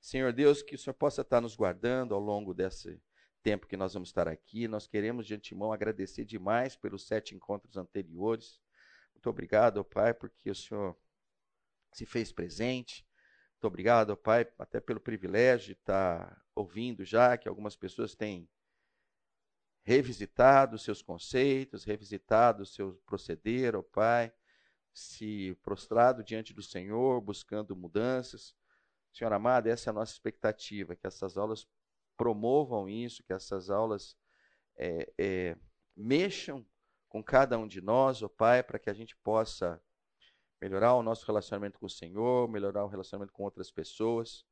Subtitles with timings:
[0.00, 3.00] Senhor Deus, que o Senhor possa estar nos guardando ao longo desse
[3.42, 4.66] tempo que nós vamos estar aqui.
[4.66, 8.60] Nós queremos de antemão agradecer demais pelos sete encontros anteriores.
[9.14, 10.96] Muito obrigado, Pai, porque o Senhor
[11.92, 13.06] se fez presente.
[13.52, 18.48] Muito obrigado, Pai, até pelo privilégio de estar ouvindo já que algumas pessoas têm
[19.82, 24.32] revisitado seus conceitos, revisitado seu proceder, ó Pai,
[24.92, 28.54] se prostrado diante do Senhor, buscando mudanças.
[29.12, 31.66] Senhor amado, essa é a nossa expectativa, que essas aulas
[32.16, 34.16] promovam isso, que essas aulas
[34.76, 35.56] é, é,
[35.96, 36.66] mexam
[37.08, 39.82] com cada um de nós, ó Pai, para que a gente possa
[40.60, 44.44] melhorar o nosso relacionamento com o Senhor, melhorar o relacionamento com outras pessoas.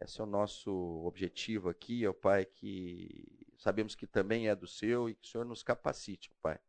[0.00, 0.70] Esse é o nosso
[1.04, 5.44] objetivo aqui, ó Pai, que sabemos que também é do Seu e que o Senhor
[5.44, 6.60] nos capacite, ó Pai,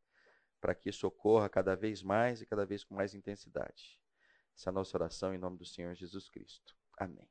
[0.59, 4.01] para que isso ocorra cada vez mais e cada vez com mais intensidade.
[4.55, 6.80] Essa é a nossa oração em nome do Senhor Jesus Cristo.
[7.01, 7.27] Amém.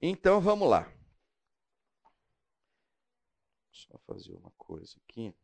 [0.00, 0.88] Então vamos lá.
[3.72, 5.34] Só fazer uma coisa aqui.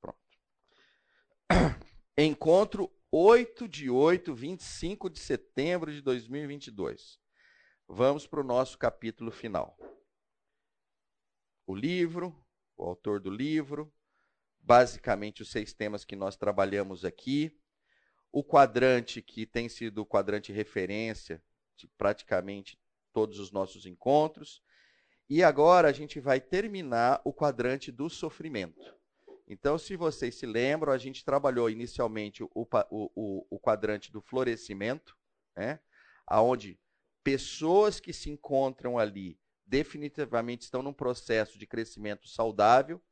[0.00, 0.18] Pronto.
[2.16, 7.20] Encontro 8 de 8, 25 de setembro de 2022.
[7.86, 9.76] Vamos para o nosso capítulo final.
[11.66, 12.34] O livro,
[12.74, 13.92] o autor do livro,
[14.62, 17.58] basicamente os seis temas que nós trabalhamos aqui.
[18.30, 21.42] O quadrante que tem sido o quadrante referência
[21.76, 22.78] de praticamente
[23.12, 24.62] todos os nossos encontros.
[25.28, 28.94] E agora a gente vai terminar o quadrante do sofrimento.
[29.46, 34.20] Então, se vocês se lembram, a gente trabalhou inicialmente o, o, o, o quadrante do
[34.20, 35.16] florescimento,
[35.54, 35.78] né?
[36.30, 36.78] onde
[37.22, 43.02] pessoas que se encontram ali definitivamente estão num processo de crescimento saudável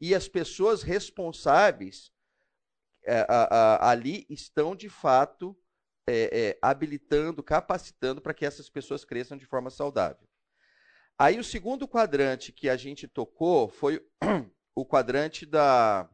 [0.00, 2.10] e as pessoas responsáveis
[3.04, 5.56] é, a, a, ali estão de fato
[6.06, 10.28] é, é, habilitando, capacitando para que essas pessoas cresçam de forma saudável.
[11.18, 14.04] Aí o segundo quadrante que a gente tocou foi
[14.74, 16.08] o quadrante da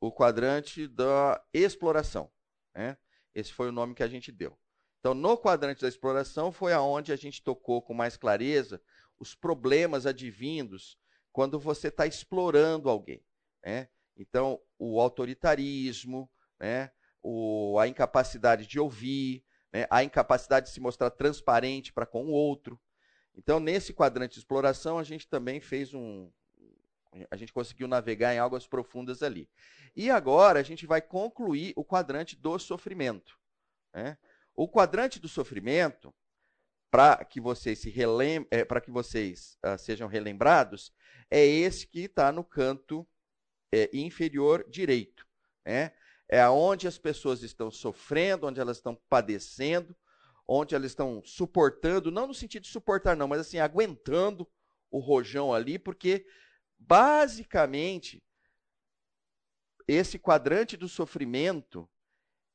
[0.00, 2.30] o quadrante da exploração.
[2.74, 2.96] Né?
[3.34, 4.56] Esse foi o nome que a gente deu.
[5.00, 8.80] Então, no quadrante da exploração foi aonde a gente tocou com mais clareza
[9.18, 10.96] os problemas advindos
[11.36, 13.22] quando você está explorando alguém.
[13.62, 13.90] Né?
[14.16, 16.90] Então, o autoritarismo, né?
[17.22, 19.86] o, a incapacidade de ouvir, né?
[19.90, 22.80] a incapacidade de se mostrar transparente para com o outro.
[23.34, 26.32] Então, nesse quadrante de exploração, a gente também fez um.
[27.30, 29.46] A gente conseguiu navegar em águas profundas ali.
[29.94, 33.38] E agora a gente vai concluir o quadrante do sofrimento.
[33.92, 34.16] Né?
[34.54, 36.14] O quadrante do sofrimento,
[36.90, 40.90] para que vocês se relem é, que vocês uh, sejam relembrados,
[41.30, 43.06] é esse que está no canto
[43.72, 45.26] é, inferior direito.
[45.64, 45.92] Né?
[46.28, 49.96] É onde as pessoas estão sofrendo, onde elas estão padecendo,
[50.46, 54.48] onde elas estão suportando, não no sentido de suportar, não, mas assim, aguentando
[54.90, 56.26] o rojão ali, porque
[56.78, 58.22] basicamente
[59.88, 61.88] esse quadrante do sofrimento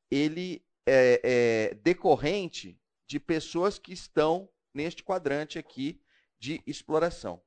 [0.10, 6.02] ele é, é decorrente de pessoas que estão neste quadrante aqui
[6.40, 7.42] de exploração.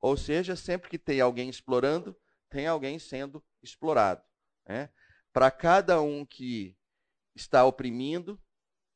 [0.00, 2.16] Ou seja, sempre que tem alguém explorando,
[2.48, 4.22] tem alguém sendo explorado.
[4.66, 4.88] Né?
[5.32, 6.76] Para cada um que
[7.34, 8.40] está oprimindo,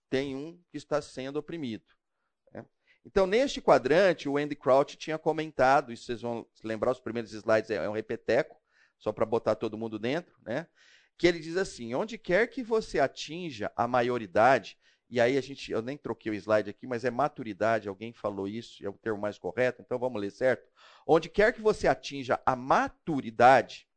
[0.08, 1.84] tem um que está sendo oprimido.
[2.52, 2.64] Né?
[3.04, 7.70] Então, neste quadrante, o Andy Crouch tinha comentado, e vocês vão lembrar, os primeiros slides
[7.70, 8.60] é um repeteco,
[8.98, 10.66] só para botar todo mundo dentro, né?
[11.16, 14.78] que ele diz assim: onde quer que você atinja a maioridade,
[15.14, 18.48] e aí a gente, eu nem troquei o slide aqui, mas é maturidade, alguém falou
[18.48, 20.68] isso, é o termo mais correto, então vamos ler certo?
[21.06, 23.88] Onde quer que você atinja a maturidade,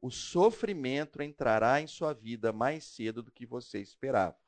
[0.00, 4.38] o sofrimento entrará em sua vida mais cedo do que você esperava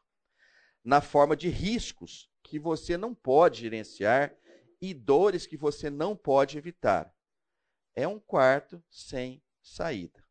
[0.83, 4.35] na forma de riscos que você não pode gerenciar
[4.81, 7.15] e dores que você não pode evitar.
[7.95, 10.26] É um quarto sem saída.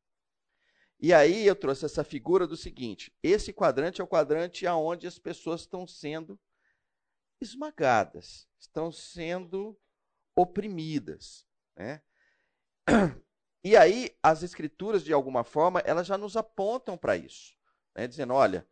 [1.06, 5.20] E aí eu trouxe essa figura do seguinte: esse quadrante é o quadrante aonde as
[5.20, 6.40] pessoas estão sendo
[7.40, 9.80] esmagadas, estão sendo
[10.36, 12.02] oprimidas, né?
[13.64, 17.56] E aí as escrituras de alguma forma elas já nos apontam para isso,
[17.96, 18.08] né?
[18.08, 18.68] dizendo, olha,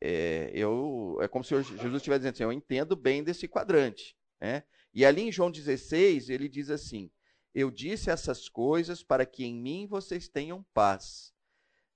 [0.00, 4.16] é, eu, é como se Jesus estivesse dizendo assim, eu entendo bem desse quadrante.
[4.40, 4.64] Né?
[4.92, 7.10] E ali em João 16, ele diz assim,
[7.54, 11.31] eu disse essas coisas para que em mim vocês tenham paz.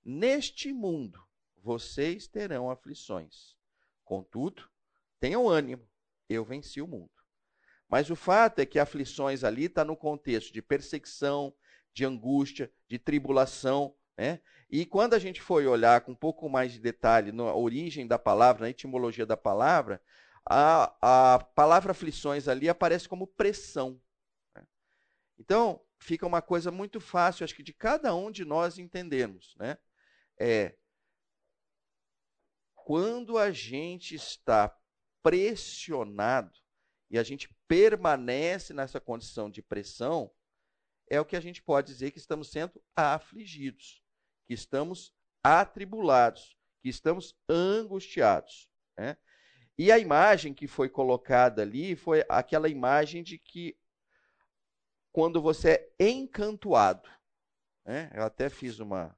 [0.09, 1.21] Neste mundo
[1.57, 3.57] vocês terão aflições.
[4.05, 4.63] Contudo,
[5.19, 5.85] tenham ânimo,
[6.29, 7.11] eu venci o mundo.
[7.89, 11.53] Mas o fato é que aflições ali está no contexto de perseguição,
[11.93, 14.39] de angústia, de tribulação, Né?
[14.69, 18.17] E quando a gente foi olhar com um pouco mais de detalhe na origem da
[18.17, 20.01] palavra, na etimologia da palavra,
[20.49, 24.01] a, a palavra aflições ali aparece como pressão.
[24.55, 24.65] Né?
[25.37, 29.53] Então, fica uma coisa muito fácil, acho que de cada um de nós entendermos.
[29.59, 29.77] Né?
[30.39, 30.75] É,
[32.75, 34.75] quando a gente está
[35.23, 36.57] pressionado
[37.09, 40.31] e a gente permanece nessa condição de pressão,
[41.09, 44.01] é o que a gente pode dizer que estamos sendo afligidos,
[44.45, 45.13] que estamos
[45.43, 48.69] atribulados, que estamos angustiados.
[48.97, 49.17] Né?
[49.77, 53.77] E a imagem que foi colocada ali foi aquela imagem de que
[55.11, 57.09] quando você é encantoado.
[57.85, 58.11] Né?
[58.13, 59.16] Eu até fiz uma,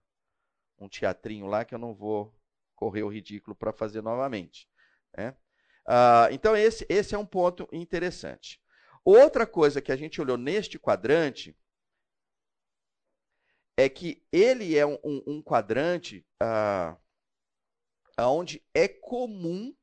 [0.79, 2.33] um teatrinho lá que eu não vou
[2.75, 4.69] correr o ridículo para fazer novamente.
[5.15, 5.35] Né?
[5.85, 8.61] Ah, então, esse, esse é um ponto interessante.
[9.03, 11.57] Outra coisa que a gente olhou neste quadrante
[13.77, 16.97] é que ele é um, um, um quadrante ah,
[18.19, 19.75] onde é comum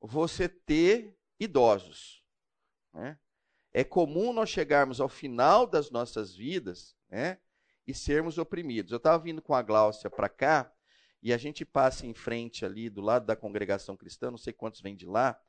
[0.00, 2.22] você ter idosos.
[2.92, 3.18] Né?
[3.72, 7.38] É comum nós chegarmos ao final das nossas vidas né,
[7.86, 8.92] e sermos oprimidos.
[8.92, 10.72] Eu estava vindo com a Gláucia para cá
[11.22, 14.80] e a gente passa em frente ali do lado da congregação cristã, não sei quantos
[14.80, 15.40] vêm de lá,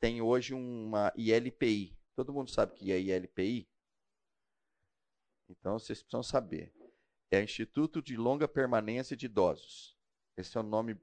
[0.00, 1.96] tem hoje uma ILPI.
[2.14, 3.68] Todo mundo sabe que é ILPI?
[5.48, 6.74] Então vocês precisam saber.
[7.30, 9.96] É Instituto de Longa Permanência de Idosos.
[10.36, 10.98] Esse é o nome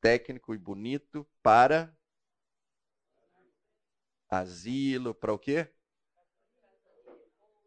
[0.00, 1.96] técnico e bonito para
[4.28, 5.72] asilo, para o quê?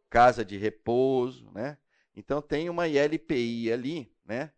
[0.09, 1.77] Casa de repouso, né?
[2.15, 4.51] Então tem uma ILPI ali, né?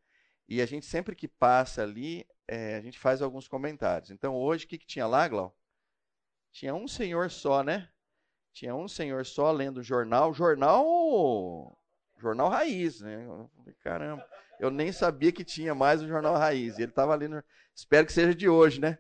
[0.48, 4.12] E a gente sempre que passa ali, é, a gente faz alguns comentários.
[4.12, 5.56] Então hoje, o que, que tinha lá, Glau?
[6.52, 7.90] Tinha um senhor só, né?
[8.54, 11.78] Tinha um senhor só lendo jornal, jornal,
[12.18, 13.28] jornal raiz, né?
[13.82, 14.26] Caramba,
[14.60, 16.78] eu nem sabia que tinha mais o jornal raiz.
[16.78, 17.44] Ele estava ali, no...
[17.74, 18.98] espero que seja de hoje, né?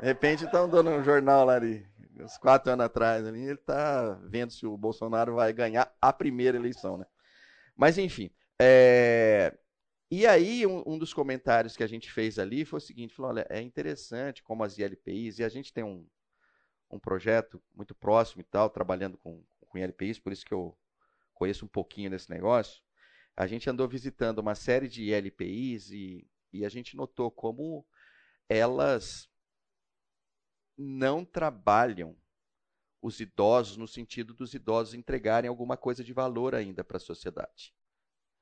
[0.00, 1.86] De repente estão dando um jornal lá ali,
[2.18, 6.56] uns quatro anos atrás ali, ele está vendo se o Bolsonaro vai ganhar a primeira
[6.56, 7.06] eleição, né?
[7.80, 8.30] Mas enfim,
[8.60, 9.56] é...
[10.10, 13.30] E aí, um, um, dos comentários que a gente fez ali foi o seguinte: falou,
[13.30, 16.06] olha, é interessante como as ILPIs, e a gente tem um,
[16.90, 20.76] um projeto muito próximo e tal, trabalhando com, com ILPIs, por isso que eu
[21.32, 22.82] conheço um pouquinho desse negócio.
[23.34, 27.86] A gente andou visitando uma série de ILPIs e, e a gente notou como
[28.46, 29.26] elas
[30.76, 32.14] não trabalham
[33.02, 37.74] os idosos no sentido dos idosos entregarem alguma coisa de valor ainda para a sociedade.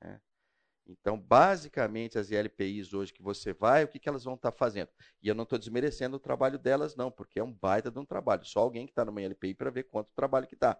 [0.01, 0.19] Né?
[0.85, 4.57] Então, basicamente, as ILPIs hoje que você vai, o que, que elas vão estar tá
[4.57, 4.89] fazendo?
[5.21, 8.05] E eu não estou desmerecendo o trabalho delas, não, porque é um baita de um
[8.05, 8.43] trabalho.
[8.43, 10.79] Só alguém que está numa ILPI para ver quanto trabalho que dá.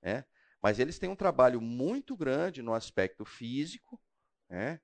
[0.00, 0.24] Né?
[0.62, 4.00] Mas eles têm um trabalho muito grande no aspecto físico,
[4.48, 4.80] né?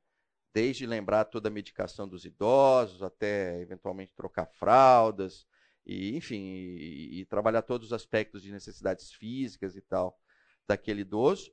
[0.53, 5.47] desde lembrar toda a medicação dos idosos, até eventualmente trocar fraldas,
[5.89, 10.21] e, enfim, e, e trabalhar todos os aspectos de necessidades físicas e tal
[10.67, 11.51] daquele idoso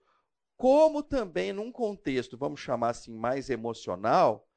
[0.58, 4.48] como também num contexto, vamos chamar assim, mais emocional,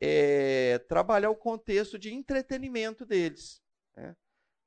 [0.00, 3.62] é, trabalhar o contexto de entretenimento deles.
[3.96, 4.16] Né?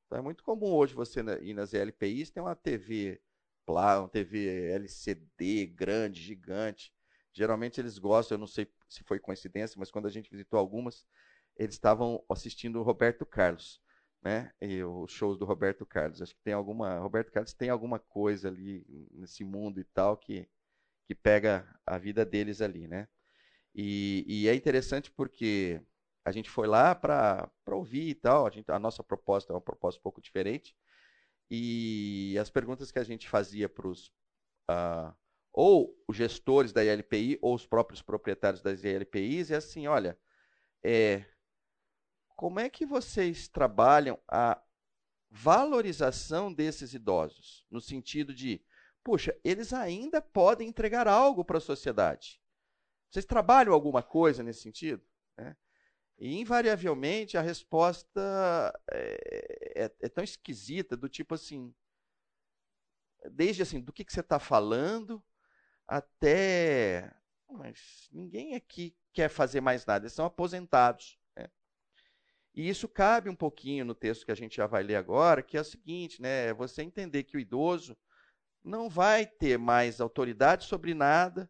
[0.06, 3.22] Então é muito comum hoje você ir nas LPIs, tem uma TV
[3.68, 6.92] uma TV LCD grande, gigante.
[7.32, 11.06] Geralmente eles gostam, eu não sei se foi coincidência, mas quando a gente visitou algumas,
[11.56, 13.80] eles estavam assistindo o Roberto Carlos,
[14.22, 14.52] né?
[14.62, 16.22] E os shows do Roberto Carlos.
[16.22, 20.48] Acho que tem alguma, Roberto Carlos tem alguma coisa ali nesse mundo e tal que
[21.10, 23.08] que pega a vida deles ali, né?
[23.74, 25.82] E, e é interessante porque
[26.24, 29.62] a gente foi lá para ouvir e tal, a, gente, a nossa proposta é uma
[29.62, 30.76] proposta um pouco diferente,
[31.50, 34.10] e as perguntas que a gente fazia para os
[34.70, 35.12] uh,
[35.52, 40.16] ou os gestores da ILPI ou os próprios proprietários das ILPIs é assim, olha,
[40.84, 41.26] é,
[42.40, 44.64] como é que vocês trabalham a
[45.30, 47.66] valorização desses idosos?
[47.70, 48.64] No sentido de
[49.04, 52.42] puxa, eles ainda podem entregar algo para a sociedade.
[53.12, 55.06] Vocês trabalham alguma coisa nesse sentido?
[55.38, 55.54] Né?
[56.18, 61.76] E, invariavelmente, a resposta é, é, é, tão esquisita, do tipo assim,
[63.34, 65.22] desde assim, do que, que você está falando,
[65.86, 67.14] até,
[67.50, 71.20] mas ninguém aqui quer fazer mais nada, eles são aposentados.
[72.54, 75.58] E isso cabe um pouquinho no texto que a gente já vai ler agora, que
[75.58, 77.96] é o seguinte, né, você entender que o idoso,
[78.64, 81.50] não vai ter mais autoridade sobre nada,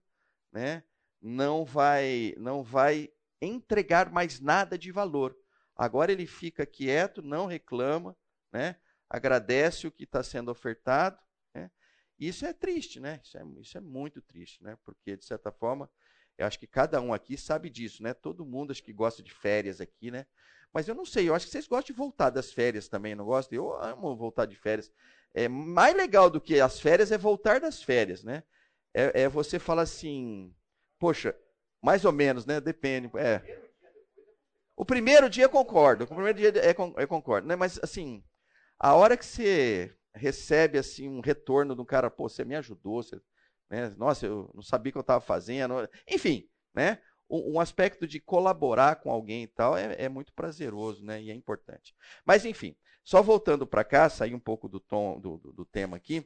[0.51, 0.84] né?
[1.22, 3.10] não vai, não vai
[3.41, 5.38] entregar mais nada de valor.
[5.75, 8.15] Agora ele fica quieto, não reclama,
[8.51, 8.77] né?
[9.10, 11.20] agradece o que está sendo ofertado.
[11.53, 11.72] Né?
[12.18, 13.20] Isso é triste, né?
[13.24, 14.77] Isso é, isso é muito triste, né?
[14.84, 15.89] porque, de certa forma,
[16.38, 18.13] Eu acho que cada um aqui sabe disso, né?
[18.13, 20.25] Todo mundo acho que gosta de férias aqui, né?
[20.73, 23.25] Mas eu não sei, eu acho que vocês gostam de voltar das férias também, não
[23.25, 23.57] gostam?
[23.57, 24.91] Eu amo voltar de férias.
[25.33, 28.43] É mais legal do que as férias é voltar das férias, né?
[28.93, 30.53] É, é você falar assim,
[30.99, 31.35] poxa,
[31.81, 32.59] mais ou menos, né?
[32.59, 33.09] Depende.
[33.17, 33.41] É.
[34.75, 36.05] O primeiro dia concordo.
[36.05, 37.55] O primeiro dia é, é concordo, né?
[37.55, 38.23] Mas assim,
[38.77, 43.03] a hora que você recebe assim um retorno de um cara, pô, você me ajudou,
[43.03, 43.19] você,
[43.69, 43.93] né?
[43.97, 45.88] Nossa, eu não sabia o que eu estava fazendo.
[46.07, 47.01] Enfim, né?
[47.29, 51.21] Um, aspecto de colaborar com alguém e tal é, é, muito prazeroso, né?
[51.21, 51.95] E é importante.
[52.25, 55.98] Mas enfim, só voltando para cá, sair um pouco do tom do, do, do tema
[55.98, 56.25] aqui.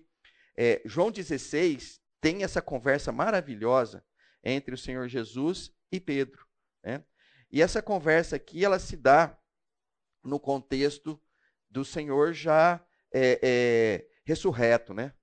[0.55, 4.03] É, João 16 tem essa conversa maravilhosa
[4.43, 6.45] entre o Senhor Jesus e Pedro.
[6.83, 7.03] Né?
[7.51, 9.37] E essa conversa aqui, ela se dá
[10.23, 11.21] no contexto
[11.69, 15.13] do Senhor já é, é, ressurreto, né?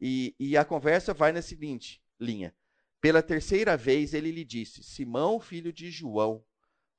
[0.00, 2.54] E, e, a conversa vai na seguinte linha.
[3.00, 6.44] Pela terceira vez ele lhe disse: Simão, filho de João,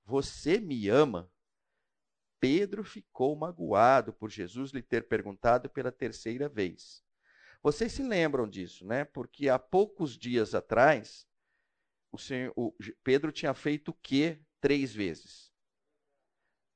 [0.05, 1.31] você me ama?
[2.39, 7.03] Pedro ficou magoado por Jesus lhe ter perguntado pela terceira vez.
[7.61, 9.03] Vocês se lembram disso, né?
[9.03, 11.27] Porque há poucos dias atrás,
[12.11, 15.51] o, senhor, o Pedro tinha feito o quê três vezes?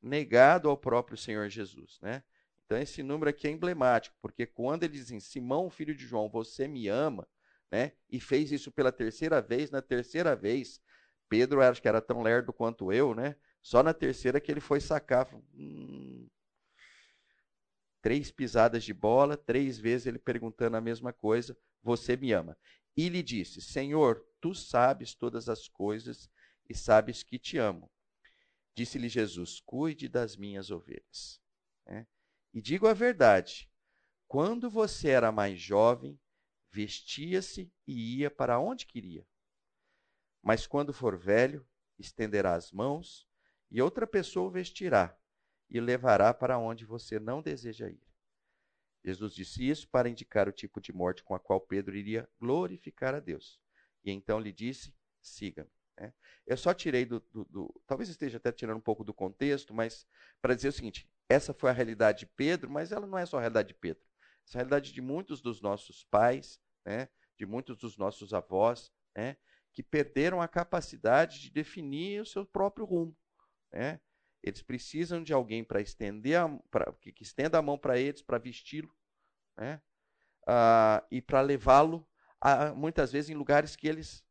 [0.02, 2.24] Negado ao próprio Senhor Jesus, né?
[2.66, 6.30] Então esse número aqui é emblemático, porque quando ele diz assim, Simão, filho de João,
[6.30, 7.28] você me ama,
[7.74, 7.92] né?
[8.08, 10.80] E fez isso pela terceira vez, na terceira vez,
[11.28, 13.36] Pedro acho que era tão lerdo quanto eu, né?
[13.64, 15.28] Só na terceira que ele foi sacar.
[15.56, 16.30] Hum,
[18.00, 22.56] três pisadas de bola, três vezes ele perguntando a mesma coisa: Você me ama?
[22.96, 26.30] E lhe disse: Senhor, tu sabes todas as coisas
[26.70, 27.90] e sabes que te amo.
[28.76, 31.42] Disse-lhe Jesus: Cuide das minhas ovelhas.
[31.88, 32.06] É.
[32.54, 33.68] E digo a verdade:
[34.28, 36.20] quando você era mais jovem,
[36.74, 39.26] vestia-se e ia para onde queria.
[40.42, 41.66] Mas quando for velho,
[42.00, 43.28] estenderá as mãos
[43.70, 45.16] e outra pessoa o vestirá
[45.70, 48.02] e levará para onde você não deseja ir.
[49.06, 53.14] Jesus disse isso para indicar o tipo de morte com a qual Pedro iria glorificar
[53.14, 53.60] a Deus.
[54.04, 55.70] E então lhe disse: siga-me.
[55.98, 56.14] Né?
[56.48, 60.08] Eu só tirei do, do, do, Talvez esteja até tirando um pouco do contexto, mas
[60.42, 63.38] para dizer o seguinte: essa foi a realidade de Pedro, mas ela não é só
[63.38, 64.04] a realidade de Pedro.
[64.48, 67.10] Essa é a realidade de muitos dos nossos pais, né?
[67.38, 69.38] de muitos dos nossos avós, né?
[69.72, 73.18] que perderam a capacidade de definir o seu próprio rumo.
[73.72, 74.00] Né?
[74.44, 78.22] Eles precisam de alguém para estender, a, pra, que, que, estenda a mão para eles,
[78.22, 78.94] para vesti-lo,
[79.58, 79.82] né?
[80.46, 82.06] Ah, e para levá-lo,
[82.76, 84.22] muitas vezes, em lugares que eles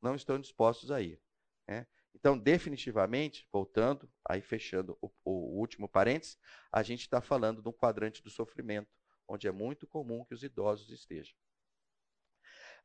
[0.00, 1.20] não estão dispostos a ir.
[1.66, 1.86] Né?
[2.14, 6.38] Então, definitivamente, voltando, aí fechando o, o último parênteses,
[6.70, 8.88] a gente está falando de um quadrante do sofrimento,
[9.26, 11.34] onde é muito comum que os idosos estejam.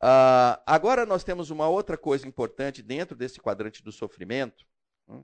[0.05, 4.67] Ah, agora nós temos uma outra coisa importante dentro desse quadrante do sofrimento,
[5.07, 5.23] hum,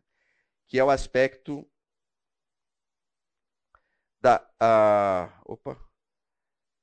[0.69, 1.69] que é o aspecto
[4.21, 5.77] da a, opa,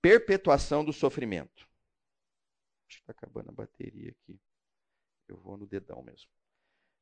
[0.03, 1.67] perpetuação do sofrimento.
[2.87, 4.39] Está acabando a bateria aqui.
[5.27, 6.31] Eu vou no dedão mesmo.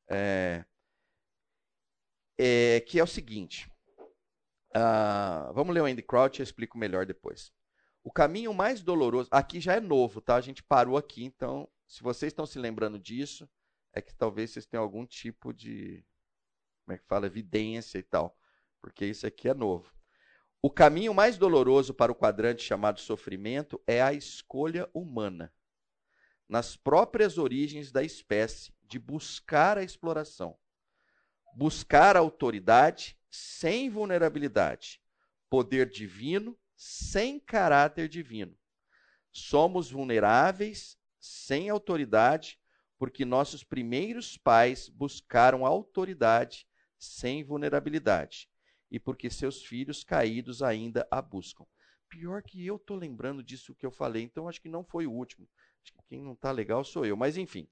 [0.09, 0.63] É,
[2.37, 3.69] é, que é o seguinte.
[4.73, 7.51] Uh, vamos ler o Andy Crouch, eu explico melhor depois.
[8.05, 9.29] O caminho mais doloroso.
[9.31, 10.35] Aqui já é novo, tá?
[10.35, 13.49] A gente parou aqui, então, se vocês estão se lembrando disso,
[13.91, 16.05] é que talvez vocês tenham algum tipo de
[16.83, 18.37] como é que fala, evidência e tal,
[18.79, 19.91] porque isso aqui é novo.
[20.61, 25.51] O caminho mais doloroso para o quadrante chamado sofrimento é a escolha humana,
[26.47, 30.55] nas próprias origens da espécie, de buscar a exploração,
[31.55, 35.01] buscar a autoridade sem vulnerabilidade,
[35.49, 38.57] poder divino sem caráter divino.
[39.31, 42.59] Somos vulneráveis sem autoridade,
[42.97, 46.67] porque nossos primeiros pais buscaram autoridade
[46.97, 48.49] sem vulnerabilidade,
[48.89, 51.65] e porque seus filhos caídos ainda a buscam.
[52.07, 55.11] Pior que eu estou lembrando disso que eu falei, então acho que não foi o
[55.11, 55.49] último.
[55.83, 57.67] Acho que quem não está legal sou eu, mas enfim.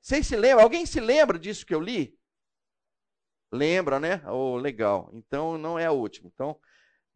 [0.00, 0.64] Vocês se lembram?
[0.64, 2.18] Alguém se lembra disso que eu li?
[3.52, 4.20] Lembra, né?
[4.26, 5.10] Oh, legal.
[5.14, 6.30] Então não é o último.
[6.34, 6.58] Então,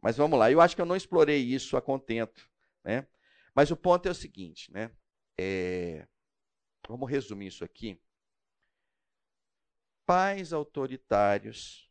[0.01, 0.51] mas vamos lá.
[0.51, 2.49] Eu acho que eu não explorei isso a contento,
[2.83, 3.07] né?
[3.55, 4.91] Mas o ponto é o seguinte, né?
[5.37, 6.07] É...
[6.87, 7.99] Vamos resumir isso aqui
[10.09, 11.87] pais autoritários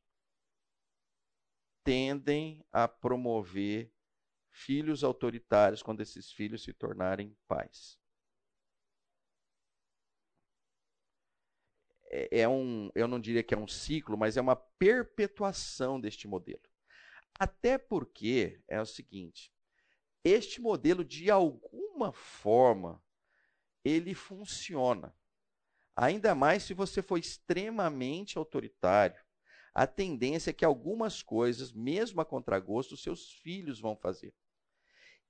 [1.84, 3.92] tendem a promover
[4.50, 7.96] filhos autoritários quando esses filhos se tornarem pais.
[12.10, 16.26] É, é um, eu não diria que é um ciclo, mas é uma perpetuação deste
[16.26, 16.68] modelo.
[17.38, 19.52] Até porque é o seguinte,
[20.24, 23.02] este modelo de alguma forma
[23.84, 25.14] ele funciona.
[25.94, 29.20] Ainda mais se você for extremamente autoritário.
[29.72, 34.34] A tendência é que algumas coisas, mesmo a contragosto, seus filhos vão fazer.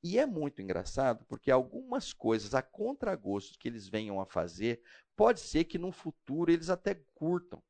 [0.02, 4.82] E é muito engraçado porque algumas coisas a contragosto que eles venham a fazer,
[5.16, 7.62] pode ser que no futuro eles até curtam.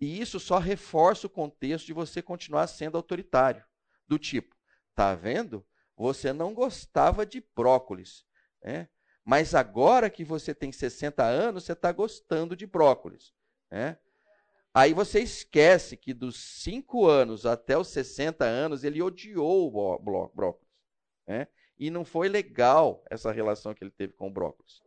[0.00, 3.64] E isso só reforça o contexto de você continuar sendo autoritário.
[4.06, 4.54] Do tipo,
[4.94, 5.64] tá vendo?
[5.96, 8.24] Você não gostava de brócolis,
[8.62, 8.88] né?
[9.24, 13.32] mas agora que você tem 60 anos, você está gostando de brócolis.
[13.70, 13.96] Né?
[14.74, 19.98] Aí você esquece que dos 5 anos até os 60 anos, ele odiou o
[20.28, 20.68] brócolis.
[21.26, 21.46] Né?
[21.78, 24.82] E não foi legal essa relação que ele teve com o brócolis.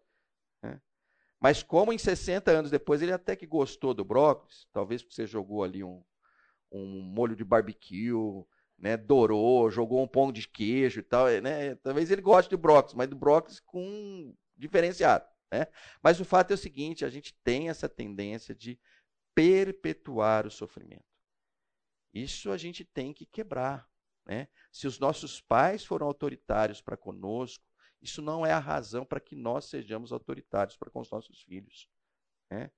[1.40, 5.28] Mas como em 60 anos depois ele até que gostou do brócolis, talvez porque você
[5.28, 6.04] jogou ali um,
[6.72, 8.12] um molho de barbecue,
[8.78, 12.94] né, dourou, jogou um pão de queijo e tal, né, talvez ele goste do brócolis,
[12.96, 15.26] mas do brócolis com diferenciado.
[15.52, 15.68] Né?
[16.02, 18.80] Mas o fato é o seguinte, a gente tem essa tendência de
[19.34, 21.06] perpetuar o sofrimento.
[22.14, 23.88] Isso a gente tem que quebrar.
[24.26, 24.48] Né?
[24.72, 27.64] Se os nossos pais foram autoritários para conosco,
[28.02, 31.90] isso não é a razão para que nós sejamos autoritários para com os nossos filhos.
[32.50, 32.72] Né?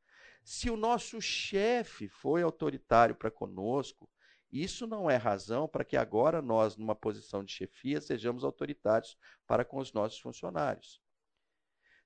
[0.43, 4.09] Se o nosso chefe foi autoritário para conosco,
[4.51, 9.63] isso não é razão para que agora nós, numa posição de chefia, sejamos autoritários para
[9.63, 11.01] com os nossos funcionários.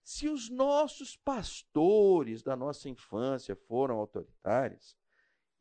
[0.03, 4.97] Se os nossos pastores da nossa infância foram autoritários,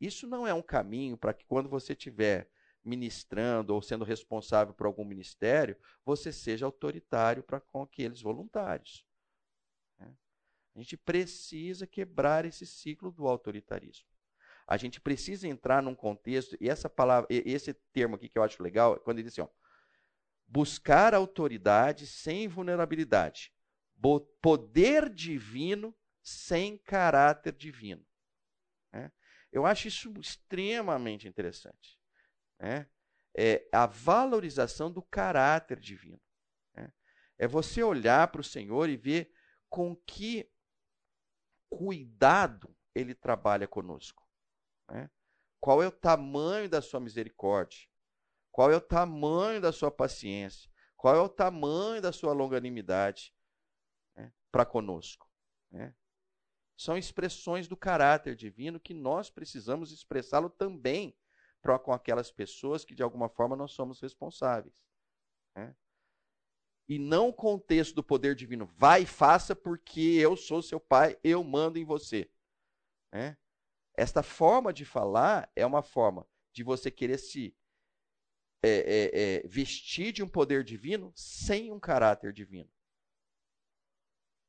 [0.01, 2.49] isso não é um caminho para que quando você tiver
[2.83, 9.05] ministrando ou sendo responsável por algum ministério, você seja autoritário para com aqueles voluntários.
[9.97, 10.13] Né?
[10.75, 14.07] A gente precisa quebrar esse ciclo do autoritarismo.
[14.67, 18.63] A gente precisa entrar num contexto, e essa palavra, esse termo aqui que eu acho
[18.63, 19.53] legal, quando ele diz assim, ó,
[20.47, 23.53] buscar autoridade sem vulnerabilidade,
[24.41, 28.05] poder divino sem caráter divino.
[28.91, 29.11] Né?
[29.51, 32.02] Eu acho isso extremamente interessante
[32.63, 32.87] né?
[33.35, 36.21] é a valorização do caráter divino.
[36.73, 36.91] Né?
[37.37, 39.33] É você olhar para o Senhor e ver
[39.69, 40.49] com que
[41.69, 44.25] cuidado ele trabalha conosco.
[44.89, 45.09] Né?
[45.59, 47.85] Qual é o tamanho da sua misericórdia?
[48.49, 50.71] Qual é o tamanho da sua paciência?
[50.95, 53.35] Qual é o tamanho da sua longanimidade
[54.15, 54.31] né?
[54.49, 55.29] para conosco?
[55.69, 55.93] Né?
[56.77, 61.17] São expressões do caráter divino que nós precisamos expressá-lo também
[61.79, 64.83] com aquelas pessoas que de alguma forma nós somos responsáveis.
[65.55, 65.75] Né?
[66.87, 71.17] E não o contexto do poder divino, vai e faça porque eu sou seu pai,
[71.23, 72.29] eu mando em você.
[73.11, 73.37] Né?
[73.95, 77.55] Esta forma de falar é uma forma de você querer se
[78.63, 82.71] é, é, é, vestir de um poder divino sem um caráter divino.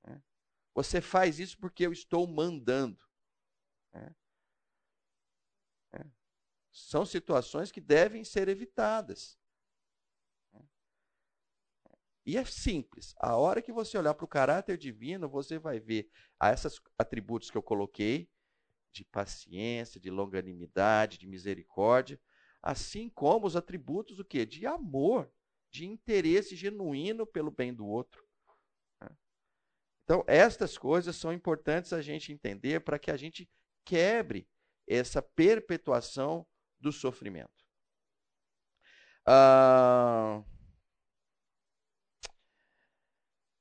[0.05, 0.22] Né?
[0.74, 2.98] Você faz isso porque eu estou mandando.
[3.92, 4.14] Né?
[6.74, 9.38] São situações que devem ser evitadas.
[12.26, 13.14] E é simples.
[13.20, 16.10] A hora que você olhar para o caráter divino, você vai ver
[16.40, 18.28] a esses atributos que eu coloquei,
[18.92, 22.20] de paciência, de longanimidade, de misericórdia,
[22.60, 24.44] assim como os atributos do quê?
[24.44, 25.30] De amor,
[25.70, 28.26] de interesse genuíno pelo bem do outro.
[30.02, 33.48] Então, estas coisas são importantes a gente entender para que a gente
[33.84, 34.48] quebre
[34.88, 36.46] essa perpetuação
[36.84, 37.64] do sofrimento.
[39.26, 40.44] Ah,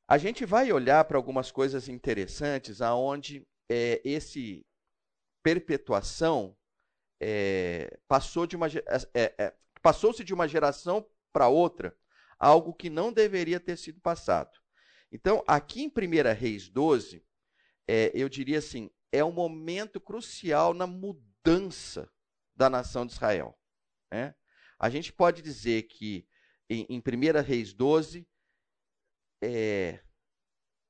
[0.06, 4.66] a gente vai olhar para algumas coisas interessantes aonde é, esse
[5.42, 6.56] perpetuação
[7.22, 8.82] é, passou de uma é,
[9.14, 11.98] é, é, passou-se de uma geração para outra
[12.38, 14.52] algo que não deveria ter sido passado.
[15.10, 17.26] Então, aqui em 1 Reis 12,
[17.88, 22.12] é, eu diria assim, é um momento crucial na mudança
[22.56, 23.58] da nação de Israel.
[24.12, 24.36] Né?
[24.80, 26.28] A gente pode dizer que
[26.70, 28.28] em, em 1 Reis 12
[29.42, 30.04] é,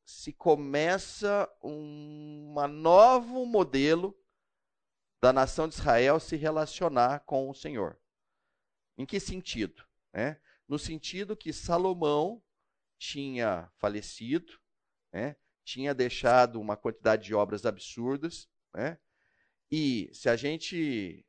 [0.06, 4.17] se começa um novo modelo
[5.21, 7.99] da nação de Israel se relacionar com o Senhor.
[8.97, 9.84] Em que sentido?
[10.13, 10.39] Né?
[10.67, 12.43] No sentido que Salomão
[12.99, 14.60] tinha falecido,
[15.12, 15.36] né?
[15.63, 18.99] tinha deixado uma quantidade de obras absurdas, né?
[19.71, 21.26] e se a gente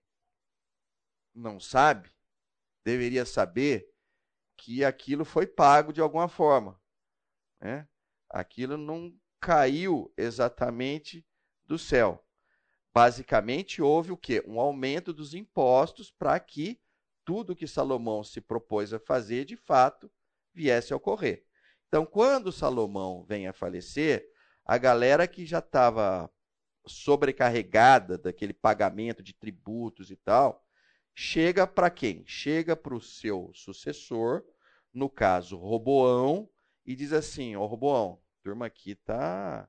[1.34, 2.10] não sabe,
[2.84, 3.90] deveria saber
[4.56, 6.80] que aquilo foi pago de alguma forma.
[7.60, 7.88] Né?
[8.30, 11.26] Aquilo não caiu exatamente
[11.64, 12.24] do céu.
[12.92, 14.42] Basicamente, houve o quê?
[14.46, 16.80] Um aumento dos impostos para que
[17.24, 20.10] tudo que Salomão se propôs a fazer, de fato,
[20.52, 21.44] viesse a ocorrer.
[21.88, 24.30] Então, quando Salomão vem a falecer,
[24.66, 26.30] A galera que já estava
[26.86, 30.63] sobrecarregada daquele pagamento de tributos e tal,
[31.14, 32.24] chega para quem?
[32.26, 34.44] Chega para o seu sucessor,
[34.92, 36.48] no caso Roboão,
[36.84, 39.68] e diz assim: Ô oh, Roboão, turma aqui tá.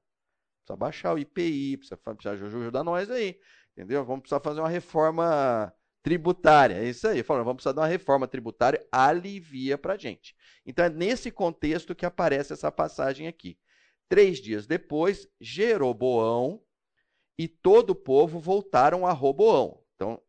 [0.60, 3.40] Precisa baixar o IPI, precisa, precisa ajudar nós aí,
[3.74, 4.04] entendeu?
[4.04, 6.76] Vamos precisar fazer uma reforma tributária.
[6.76, 7.24] É isso aí.
[7.24, 10.36] Falando, vamos precisar de uma reforma tributária, alivia para a gente.
[10.66, 13.58] Então é nesse contexto que aparece essa passagem aqui.
[14.08, 16.62] Três dias depois, Jeroboão
[17.38, 19.82] e todo o povo voltaram a Roboão.
[19.96, 20.22] Então,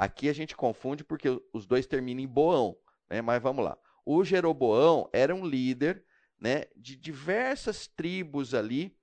[0.00, 2.74] aqui a gente confunde porque os dois terminam em Boão,
[3.10, 3.20] né?
[3.20, 3.76] mas vamos lá.
[4.02, 6.02] O Jeroboão era um líder
[6.38, 8.96] né, de diversas tribos ali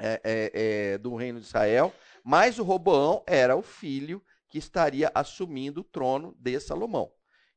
[0.00, 5.08] é, é, é, do reino de Israel, mas o Roboão era o filho que estaria
[5.14, 7.12] assumindo o trono de Salomão.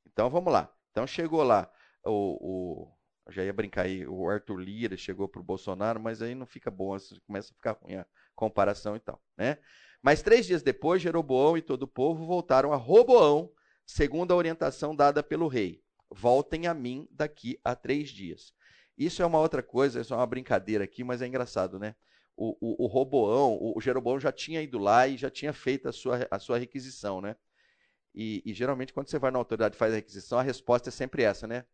[0.05, 0.71] Então vamos lá.
[0.91, 1.67] Então chegou lá
[2.05, 6.35] o, o já ia brincar aí, o Arthur Lira chegou para o Bolsonaro, mas aí
[6.35, 8.05] não fica bom, começa a ficar ruim a
[8.35, 9.57] comparação e tal, né?
[10.05, 13.51] Mas três dias depois, Jeroboão e todo o povo voltaram a Roboão,
[13.85, 15.83] segundo a orientação dada pelo rei.
[16.11, 18.53] Voltem a mim daqui a três dias.
[18.95, 21.95] Isso é uma outra coisa, isso é uma brincadeira aqui, mas é engraçado, né?
[22.35, 25.93] o, o, o Roboão, o, Jeroboão já tinha ido lá e já tinha feito a
[25.93, 27.35] sua, a sua requisição, né?
[28.13, 30.91] E, e, geralmente quando você vai na autoridade e faz a requisição, a resposta é
[30.91, 31.65] sempre essa, né?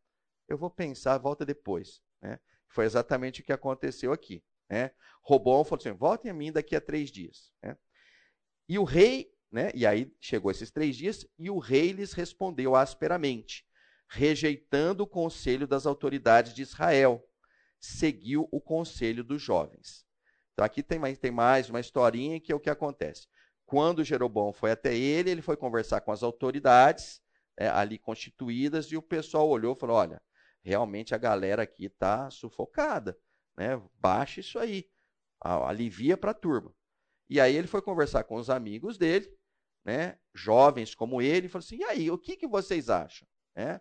[0.48, 2.02] Eu vou pensar, volta depois.
[2.22, 2.40] Né?
[2.68, 4.44] Foi exatamente o que aconteceu aqui.
[4.70, 4.92] Né?
[5.22, 7.52] Roboão falou assim: voltem a mim daqui a três dias.
[7.62, 7.78] Né?
[8.72, 9.70] E o rei, né?
[9.76, 13.66] E aí chegou esses três dias, e o rei lhes respondeu asperamente,
[14.08, 17.22] rejeitando o conselho das autoridades de Israel,
[17.82, 20.06] seguiu o conselho dos jovens.
[20.54, 23.28] Então aqui tem mais, tem mais uma historinha que é o que acontece.
[23.66, 27.22] Quando Jeroboão foi até ele, ele foi conversar com as autoridades
[27.58, 30.22] é, ali constituídas e o pessoal olhou e falou: olha,
[30.64, 33.20] realmente a galera aqui está sufocada,
[33.58, 33.82] né?
[34.00, 34.90] Baixa isso aí,
[35.42, 36.74] alivia para a turma.
[37.32, 39.34] E aí ele foi conversar com os amigos dele,
[39.86, 40.20] né?
[40.36, 43.26] Jovens como ele, e falou assim: e aí, o que, que vocês acham?
[43.56, 43.80] É?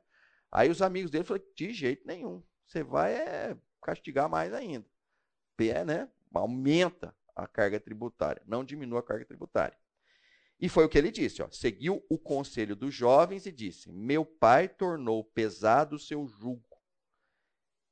[0.53, 4.87] Aí os amigos dele falaram: de jeito nenhum, você vai é, castigar mais ainda.
[5.59, 6.09] É, né?
[6.33, 9.77] aumenta a carga tributária, não diminua a carga tributária.
[10.61, 14.25] E foi o que ele disse, ó, seguiu o conselho dos jovens e disse: Meu
[14.25, 16.79] pai tornou pesado o seu jugo.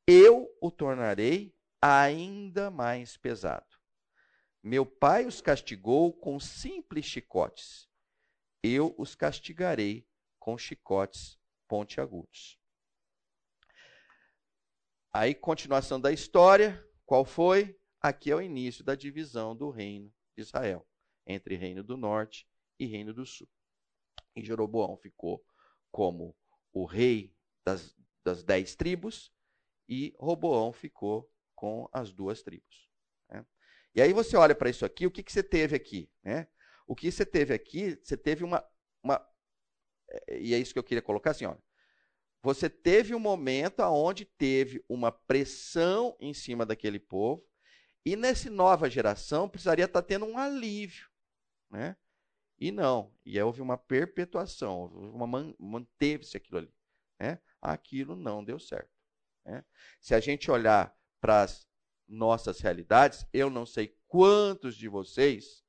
[0.06, 3.77] Eu o tornarei ainda mais pesado.
[4.68, 7.88] Meu pai os castigou com simples chicotes.
[8.62, 10.07] Eu os castigarei
[10.38, 12.61] com chicotes pontiagudos.
[15.11, 17.81] Aí, continuação da história, qual foi?
[17.98, 20.87] Aqui é o início da divisão do reino de Israel,
[21.26, 22.46] entre reino do norte
[22.78, 23.48] e reino do sul.
[24.37, 25.42] E Jeroboão ficou
[25.90, 26.37] como
[26.74, 29.33] o rei das, das dez tribos,
[29.88, 32.88] e Roboão ficou com as duas tribos.
[33.98, 36.08] E aí você olha para isso aqui, o que, que você teve aqui?
[36.22, 36.46] Né?
[36.87, 38.64] O que você teve aqui, você teve uma,
[39.02, 39.20] uma.
[40.08, 41.61] É, e é isso que eu queria colocar assim, olha.
[42.40, 47.44] Você teve um momento onde teve uma pressão em cima daquele povo,
[48.06, 51.08] e nessa nova geração precisaria estar tendo um alívio,
[51.68, 51.96] né?
[52.56, 55.26] E não, e houve uma perpetuação, uma
[55.58, 56.72] manteve-se aquilo ali,
[57.18, 57.40] né?
[57.61, 58.92] Aquilo não deu certo.
[59.44, 59.64] Né?
[60.00, 61.67] Se a gente olhar para as
[62.08, 65.64] nossas realidades, eu não sei quantos de vocês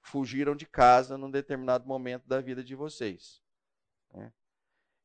[0.00, 3.42] fugiram de casa num determinado momento da vida de vocês.
[4.12, 4.32] Né?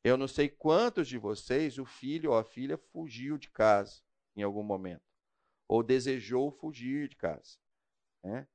[0.03, 4.01] Eu não sei quantos de vocês o filho ou a filha fugiu de casa
[4.35, 5.13] em algum momento
[5.67, 7.57] ou desejou fugir de casa.
[8.23, 8.47] Né?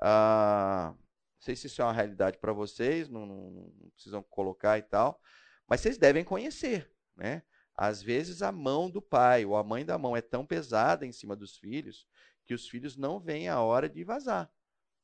[0.00, 4.78] Ah, não sei se isso é uma realidade para vocês, não, não, não, precisam colocar
[4.78, 5.20] e tal,
[5.66, 6.90] mas vocês devem conhecer.
[7.16, 7.42] Né?
[7.80, 11.12] Às vezes a mão do pai ou a mãe da mão é tão pesada em
[11.12, 12.06] cima dos filhos
[12.44, 14.52] que os filhos não veem a hora de vazar.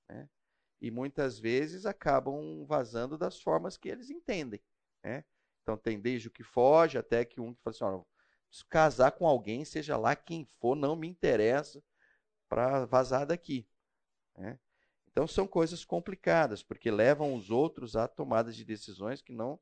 [0.07, 0.29] Né?
[0.79, 4.61] E muitas vezes acabam vazando das formas que eles entendem.
[5.03, 5.25] Né?
[5.63, 8.05] Então tem desde o que foge até que um que fala assim,
[8.47, 11.83] Preciso casar com alguém, seja lá quem for, não me interessa
[12.47, 13.67] para vazar daqui.
[14.37, 14.59] Né?
[15.11, 19.59] Então são coisas complicadas, porque levam os outros a tomadas de decisões que não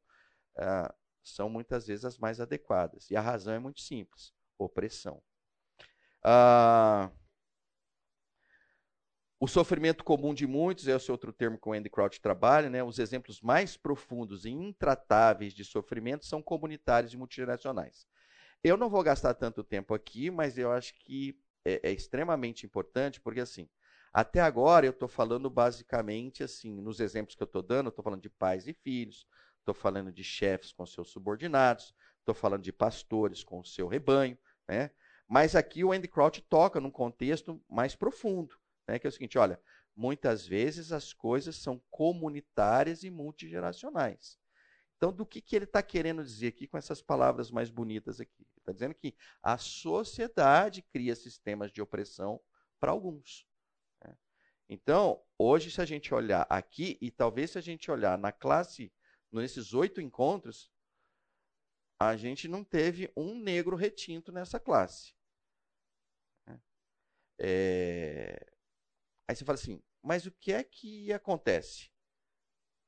[0.57, 0.93] ah,
[1.25, 3.11] são muitas vezes as mais adequadas.
[3.11, 5.23] E a razão é muito simples: opressão.
[6.23, 7.11] Ah,
[9.45, 12.83] o sofrimento comum de muitos, é outro termo que o Andy Crouch trabalha, né?
[12.83, 18.07] os exemplos mais profundos e intratáveis de sofrimento são comunitários e multinacionais.
[18.63, 23.21] Eu não vou gastar tanto tempo aqui, mas eu acho que é, é extremamente importante,
[23.21, 23.69] porque assim,
[24.15, 28.23] até agora eu estou falando basicamente assim, nos exemplos que eu estou dando, estou falando
[28.23, 29.27] de pais e filhos,
[29.65, 34.39] estou falando de chefes com seus subordinados, estou falando de pastores com o seu rebanho,
[34.69, 34.91] né?
[35.27, 38.55] Mas aqui o Andy Crouch toca num contexto mais profundo,
[38.87, 38.99] né?
[38.99, 39.59] que é o seguinte, olha,
[39.97, 44.39] muitas vezes as coisas são comunitárias e multigeracionais.
[44.97, 48.47] Então, do que, que ele está querendo dizer aqui com essas palavras mais bonitas aqui?
[48.59, 52.41] Está dizendo que a sociedade cria sistemas de opressão
[52.79, 53.47] para alguns.
[54.03, 54.17] Né?
[54.69, 58.93] Então, hoje, se a gente olhar aqui, e talvez se a gente olhar na classe,
[59.41, 60.71] nesses oito encontros,
[61.99, 65.15] a gente não teve um negro retinto nessa classe.
[67.39, 68.37] É...
[69.29, 71.91] Aí você fala assim, mas o que é que acontece?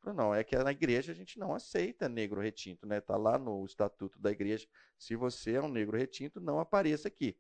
[0.05, 3.01] Não, é que na igreja a gente não aceita negro retinto, né?
[3.01, 4.69] Tá lá no estatuto da igreja.
[4.97, 7.37] Se você é um negro retinto, não apareça aqui.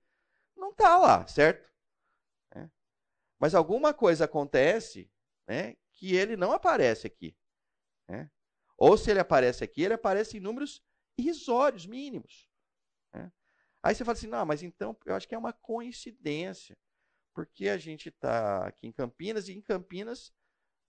[0.56, 1.70] Não tá lá, certo?
[2.52, 2.68] É.
[3.38, 5.08] Mas alguma coisa acontece,
[5.46, 5.76] né?
[5.92, 7.36] Que ele não aparece aqui.
[8.08, 8.28] Né?
[8.76, 10.82] Ou se ele aparece aqui, ele aparece em números
[11.18, 12.48] irrisórios, mínimos.
[13.14, 13.32] Né?
[13.82, 16.76] Aí você fala assim, não, mas então eu acho que é uma coincidência,
[17.34, 20.32] porque a gente está aqui em Campinas e em Campinas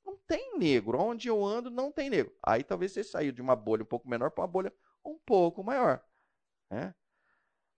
[0.05, 0.99] não tem negro.
[0.99, 2.35] Onde eu ando não tem negro.
[2.43, 4.73] Aí talvez você saiu de uma bolha um pouco menor para uma bolha
[5.03, 6.03] um pouco maior.
[6.69, 6.93] Né?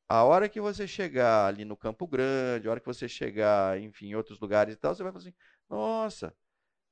[0.08, 4.08] A hora que você chegar ali no Campo Grande, a hora que você chegar, enfim,
[4.08, 5.36] em outros lugares e tal, você vai falar assim:
[5.70, 6.36] nossa,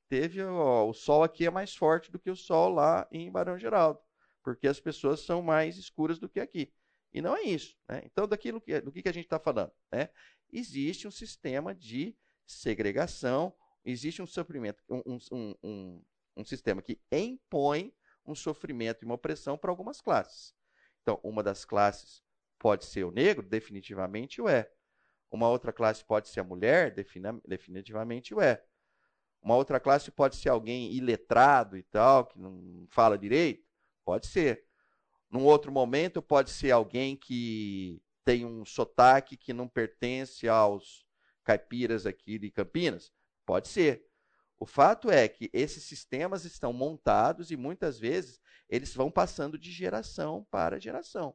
[0.10, 3.58] teve ó, o sol aqui é mais forte do que o sol lá em Barão
[3.58, 4.00] Geraldo
[4.48, 6.72] porque as pessoas são mais escuras do que aqui.
[7.13, 7.76] E não é isso.
[7.86, 8.04] Né?
[8.06, 9.74] Então, daquilo que, do que, que a gente está falando?
[9.91, 10.08] Né?
[10.50, 12.15] Existe um sistema de
[12.46, 16.04] segregação, existe um sofrimento, um, um, um,
[16.38, 17.93] um sistema que impõe
[18.26, 20.56] um sofrimento e uma opressão para algumas classes.
[21.02, 22.24] Então, uma das classes
[22.58, 24.72] pode ser o negro, definitivamente o é.
[25.30, 26.96] Uma outra classe pode ser a mulher,
[27.46, 28.63] definitivamente o é.
[29.48, 33.66] Uma outra classe pode ser alguém iletrado e tal, que não fala direito,
[34.04, 34.66] Pode ser.
[35.32, 41.08] Num outro momento, pode ser alguém que tem um sotaque que não pertence aos
[41.46, 43.10] caipiras aqui de Campinas.
[43.46, 44.06] Pode ser.
[44.60, 49.72] O fato é que esses sistemas estão montados e muitas vezes eles vão passando de
[49.72, 51.34] geração para geração.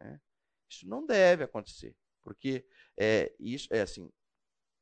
[0.00, 0.20] Né?
[0.68, 2.66] Isso não deve acontecer, porque
[2.96, 4.10] é, isso é assim: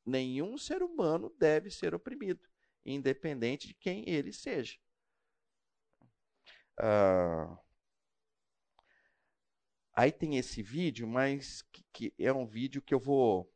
[0.05, 2.47] nenhum ser humano deve ser oprimido,
[2.85, 4.77] independente de quem ele seja.
[6.79, 7.57] Uh,
[9.93, 13.51] aí tem esse vídeo, mas que, que, é um vídeo que eu vou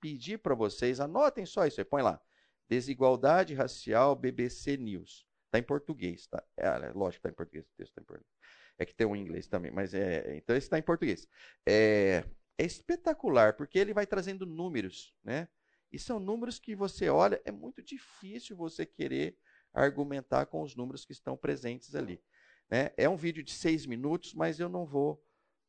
[0.00, 2.20] pedir para vocês, anotem só isso aí, põe lá.
[2.68, 5.26] Desigualdade racial BBC News.
[5.46, 6.42] Está em português, tá?
[6.56, 8.32] É, é lógico que está em português, o texto está em português.
[8.78, 10.36] É que tem um inglês também, mas é.
[10.36, 11.28] Então esse está em português.
[11.66, 12.24] É,
[12.56, 15.48] é espetacular, porque ele vai trazendo números, né?
[15.92, 19.36] E são números que você olha, é muito difícil você querer
[19.74, 22.22] argumentar com os números que estão presentes ali.
[22.70, 22.90] Né?
[22.96, 25.22] É um vídeo de seis minutos, mas eu não vou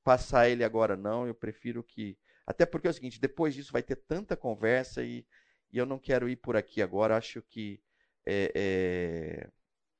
[0.03, 1.27] passar ele agora, não.
[1.27, 2.17] Eu prefiro que.
[2.45, 5.25] Até porque é o seguinte: depois disso vai ter tanta conversa e,
[5.71, 7.17] e eu não quero ir por aqui agora.
[7.17, 7.81] Acho que
[8.25, 9.49] é, é,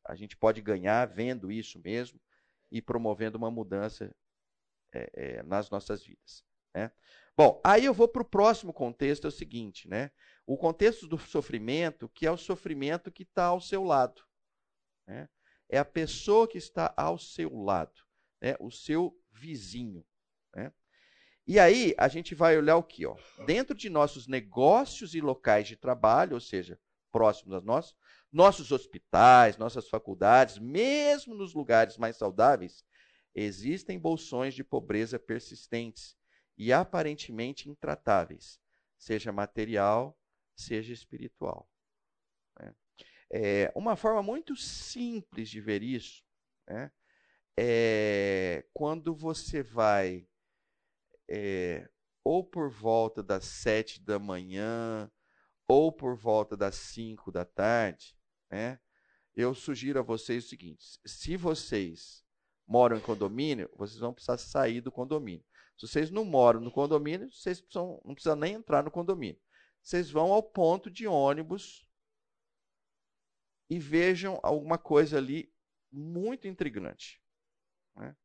[0.05, 2.19] a gente pode ganhar vendo isso mesmo
[2.71, 4.15] e promovendo uma mudança
[4.93, 6.43] é, é nas nossas vidas.
[6.73, 6.91] Né?
[7.35, 10.11] Bom, aí eu vou para o próximo contexto: é o seguinte, né?
[10.45, 14.21] O contexto do sofrimento, que é o sofrimento que está ao seu lado.
[15.07, 15.27] Né?
[15.73, 17.99] é a pessoa que está ao seu lado,
[18.39, 18.55] né?
[18.59, 20.05] o seu vizinho.
[20.55, 20.71] Né?
[21.47, 23.07] E aí a gente vai olhar o que?
[23.07, 23.17] Ó,
[23.47, 26.79] dentro de nossos negócios e locais de trabalho, ou seja,
[27.11, 27.95] próximos a nós,
[28.31, 32.85] nossos hospitais, nossas faculdades, mesmo nos lugares mais saudáveis,
[33.33, 36.15] existem bolsões de pobreza persistentes
[36.57, 38.59] e aparentemente intratáveis,
[38.97, 40.17] seja material,
[40.55, 41.69] seja espiritual.
[42.59, 42.75] Né?
[43.31, 46.23] É, uma forma muito simples de ver isso
[46.67, 46.91] né,
[47.57, 50.27] é quando você vai
[51.27, 51.89] é,
[52.23, 55.11] ou por volta das sete da manhã
[55.67, 58.15] ou por volta das cinco da tarde,
[58.49, 58.79] né,
[59.35, 62.23] eu sugiro a vocês o seguinte: se vocês
[62.67, 65.45] moram em condomínio, vocês vão precisar sair do condomínio.
[65.77, 69.41] Se vocês não moram no condomínio, vocês precisam, não precisam nem entrar no condomínio.
[69.81, 71.87] Vocês vão ao ponto de ônibus
[73.69, 75.53] e vejam alguma coisa ali
[75.91, 77.21] muito intrigante.
[77.95, 78.15] Né?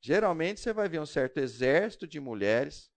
[0.00, 2.90] Geralmente você vai ver um certo exército de mulheres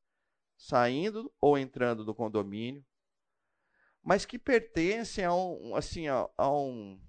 [0.55, 2.85] saindo ou entrando do condomínio,
[4.01, 7.01] mas que pertencem a um, assim, a, a um,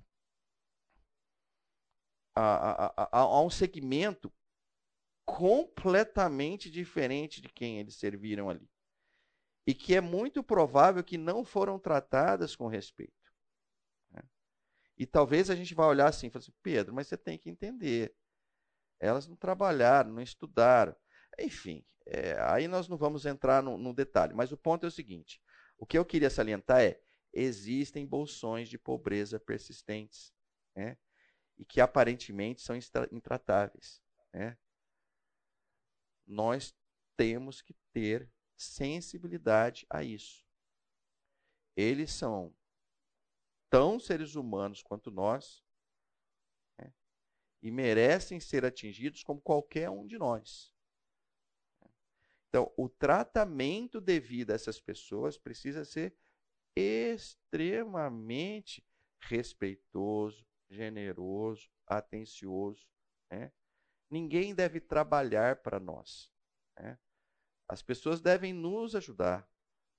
[2.34, 4.32] a, a, a, um segmento
[5.24, 8.68] completamente diferente de quem eles serviram ali.
[9.66, 13.22] E que é muito provável que não foram tratadas com respeito.
[14.96, 18.14] E talvez a gente vá olhar assim, falar assim, Pedro, mas você tem que entender.
[19.00, 20.94] Elas não trabalharam, não estudaram.
[21.38, 24.92] Enfim, é, aí nós não vamos entrar no, no detalhe, mas o ponto é o
[24.92, 25.42] seguinte:
[25.78, 27.00] o que eu queria salientar é
[27.32, 30.32] existem bolsões de pobreza persistentes,
[30.76, 30.96] né?
[31.58, 32.76] e que aparentemente são
[33.10, 34.00] intratáveis.
[34.32, 34.56] Né?
[36.26, 36.74] Nós
[37.16, 40.44] temos que ter sensibilidade a isso.
[41.76, 42.54] Eles são
[43.70, 45.64] tão seres humanos quanto nós
[46.78, 46.92] né?
[47.62, 50.72] e merecem ser atingidos como qualquer um de nós.
[52.48, 56.14] Então, o tratamento devido a essas pessoas precisa ser
[56.76, 58.84] extremamente
[59.20, 62.86] respeitoso, generoso, atencioso.
[63.30, 63.50] Né?
[64.12, 66.30] Ninguém deve trabalhar para nós.
[66.78, 66.98] Né?
[67.66, 69.48] As pessoas devem nos ajudar.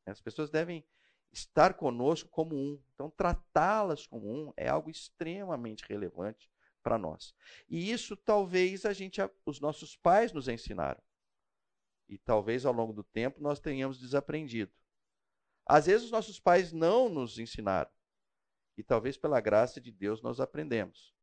[0.05, 0.11] Né?
[0.11, 0.85] As pessoas devem
[1.31, 2.79] estar conosco como um.
[2.93, 6.47] Então, tratá-las como um é algo extremamente relevante
[6.83, 7.33] para nós.
[7.67, 11.01] E isso talvez a gente, os nossos pais nos ensinaram.
[12.07, 14.71] E talvez ao longo do tempo nós tenhamos desaprendido.
[15.65, 17.89] Às vezes os nossos pais não nos ensinaram.
[18.77, 21.15] E talvez pela graça de Deus nós aprendemos.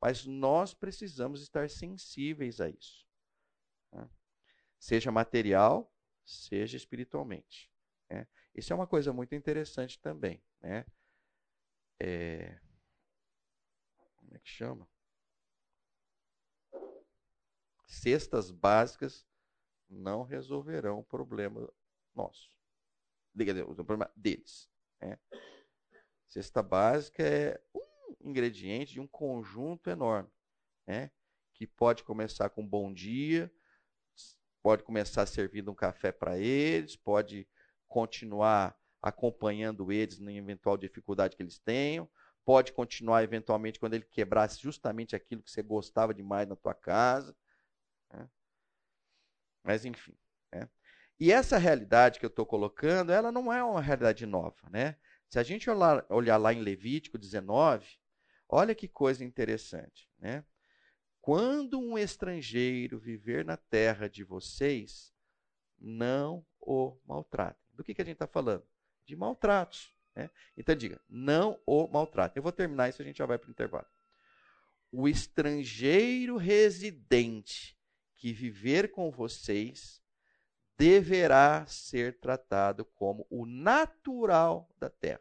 [0.00, 3.06] Mas nós precisamos estar sensíveis a isso.
[3.92, 4.08] Né?
[4.78, 5.92] Seja material,
[6.24, 7.70] seja espiritualmente.
[8.08, 8.26] Né?
[8.54, 10.42] Isso é uma coisa muito interessante também.
[10.60, 10.86] Né?
[12.00, 12.60] É...
[14.16, 14.88] Como é que chama?
[17.86, 19.26] Cestas básicas
[19.88, 21.72] não resolverão o problema
[22.14, 22.52] nosso.
[23.34, 24.70] O problema deles.
[25.00, 25.18] Né?
[26.28, 27.87] Cesta básica é um
[28.20, 30.30] ingrediente de um conjunto enorme,
[30.86, 31.10] né?
[31.54, 33.52] que pode começar com um bom dia,
[34.62, 37.48] pode começar servindo um café para eles, pode
[37.88, 42.08] continuar acompanhando eles na eventual dificuldade que eles tenham,
[42.44, 47.36] pode continuar eventualmente quando ele quebrasse justamente aquilo que você gostava demais na tua casa.
[48.12, 48.28] Né?
[49.62, 50.16] Mas enfim.
[50.52, 50.68] Né?
[51.20, 54.68] E essa realidade que eu estou colocando, ela não é uma realidade nova.
[54.70, 54.96] Né?
[55.28, 57.98] Se a gente olhar, olhar lá em Levítico 19,
[58.48, 60.08] olha que coisa interessante.
[60.18, 60.44] Né?
[61.20, 65.12] Quando um estrangeiro viver na terra de vocês,
[65.78, 67.62] não o maltratem.
[67.74, 68.64] Do que, que a gente está falando?
[69.04, 69.92] De maltratos.
[70.14, 70.30] Né?
[70.56, 72.38] Então diga, não o maltratem.
[72.38, 73.86] Eu vou terminar isso, a gente já vai para o intervalo.
[74.90, 77.78] O estrangeiro residente
[78.16, 80.02] que viver com vocês
[80.76, 85.20] deverá ser tratado como o natural da terra.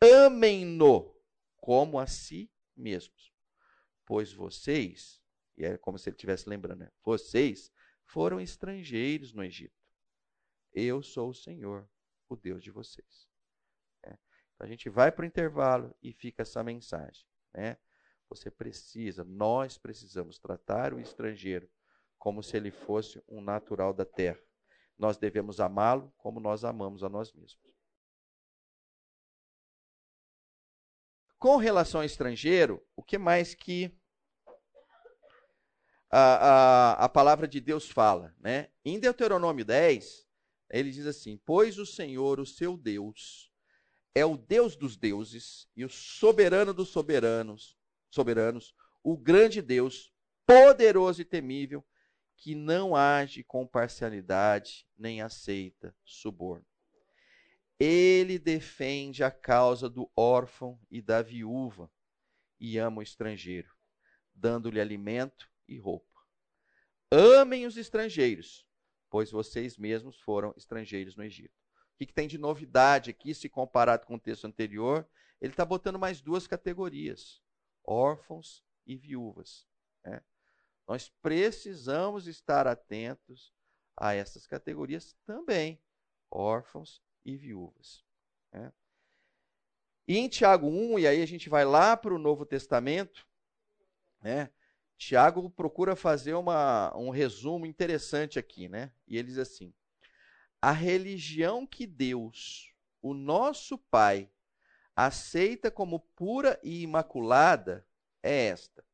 [0.00, 1.17] Amem-no
[1.60, 3.32] como a si mesmos,
[4.06, 5.20] pois vocês,
[5.56, 6.90] e é como se ele estivesse lembrando, né?
[7.04, 7.72] vocês
[8.06, 9.76] foram estrangeiros no Egito.
[10.72, 11.88] Eu sou o Senhor,
[12.28, 13.28] o Deus de vocês.
[14.04, 14.16] É.
[14.54, 17.26] Então a gente vai para o intervalo e fica essa mensagem.
[17.52, 17.76] Né?
[18.28, 21.68] Você precisa, nós precisamos tratar o estrangeiro
[22.18, 24.40] como se ele fosse um natural da terra.
[24.98, 27.77] Nós devemos amá-lo como nós amamos a nós mesmos.
[31.38, 33.96] Com relação ao estrangeiro, o que mais que
[36.10, 38.34] a, a, a palavra de Deus fala?
[38.40, 38.70] Né?
[38.84, 40.26] Em Deuteronômio 10,
[40.70, 43.52] ele diz assim: Pois o Senhor, o seu Deus,
[44.14, 47.78] é o Deus dos deuses e o soberano dos soberanos,
[48.10, 50.12] soberanos, o grande Deus,
[50.44, 51.84] poderoso e temível,
[52.36, 56.67] que não age com parcialidade nem aceita suborno.
[57.80, 61.90] Ele defende a causa do órfão e da viúva
[62.58, 63.72] e ama o estrangeiro,
[64.34, 66.20] dando-lhe alimento e roupa.
[67.10, 68.66] Amem os estrangeiros,
[69.08, 71.54] pois vocês mesmos foram estrangeiros no Egito.
[71.94, 75.08] O que, que tem de novidade aqui, se comparado com o texto anterior?
[75.40, 77.40] Ele está botando mais duas categorias:
[77.84, 79.66] órfãos e viúvas.
[80.04, 80.20] Né?
[80.86, 83.52] Nós precisamos estar atentos
[83.96, 85.80] a essas categorias também,
[86.28, 88.04] órfãos e viúvas.
[88.52, 88.72] Né?
[90.06, 93.26] E em Tiago 1, e aí a gente vai lá para o Novo Testamento,
[94.22, 94.50] né?
[94.96, 98.92] Tiago procura fazer uma, um resumo interessante aqui, né?
[99.06, 99.72] E ele diz assim:
[100.60, 104.28] a religião que Deus, o nosso Pai,
[104.96, 107.86] aceita como pura e imaculada
[108.22, 108.84] é esta: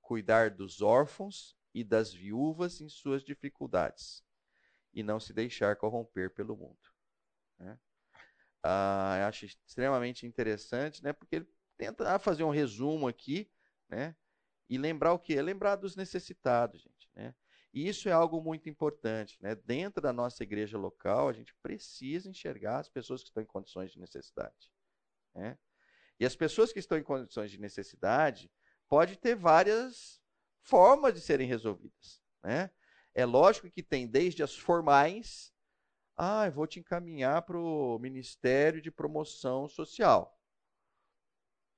[0.00, 4.24] cuidar dos órfãos e das viúvas em suas dificuldades,
[4.94, 6.95] e não se deixar corromper pelo mundo.
[7.58, 7.78] Né?
[8.62, 11.12] Ah, eu acho extremamente interessante, né?
[11.12, 13.50] porque ele tenta fazer um resumo aqui,
[13.88, 14.16] né?
[14.68, 15.40] e lembrar o quê?
[15.40, 17.08] Lembrar dos necessitados, gente.
[17.14, 17.34] Né?
[17.72, 19.38] E isso é algo muito importante.
[19.40, 19.54] Né?
[19.54, 23.92] Dentro da nossa igreja local, a gente precisa enxergar as pessoas que estão em condições
[23.92, 24.72] de necessidade.
[25.34, 25.58] Né?
[26.18, 28.50] E as pessoas que estão em condições de necessidade,
[28.88, 30.20] pode ter várias
[30.62, 32.22] formas de serem resolvidas.
[32.42, 32.70] Né?
[33.14, 35.52] É lógico que tem desde as formais,
[36.16, 40.38] ah, eu vou te encaminhar para o Ministério de Promoção Social.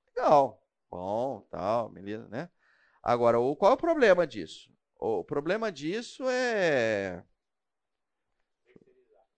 [0.07, 2.49] Legal, bom, tal, beleza, né?
[3.01, 4.71] Agora, qual é o problema disso?
[4.97, 7.23] O problema disso é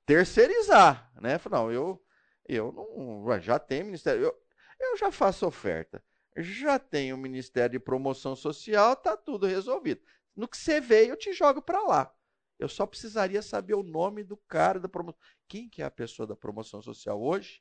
[0.05, 1.39] terceirizar, né?
[1.49, 2.03] Não, eu,
[2.47, 4.43] eu não, já tenho ministério, eu,
[4.79, 6.03] eu já faço oferta,
[6.35, 10.01] já tenho o Ministério de Promoção Social, tá tudo resolvido.
[10.35, 12.13] No que você veio, eu te jogo para lá.
[12.61, 15.19] Eu só precisaria saber o nome do cara da promoção.
[15.47, 17.59] Quem que é a pessoa da promoção social hoje?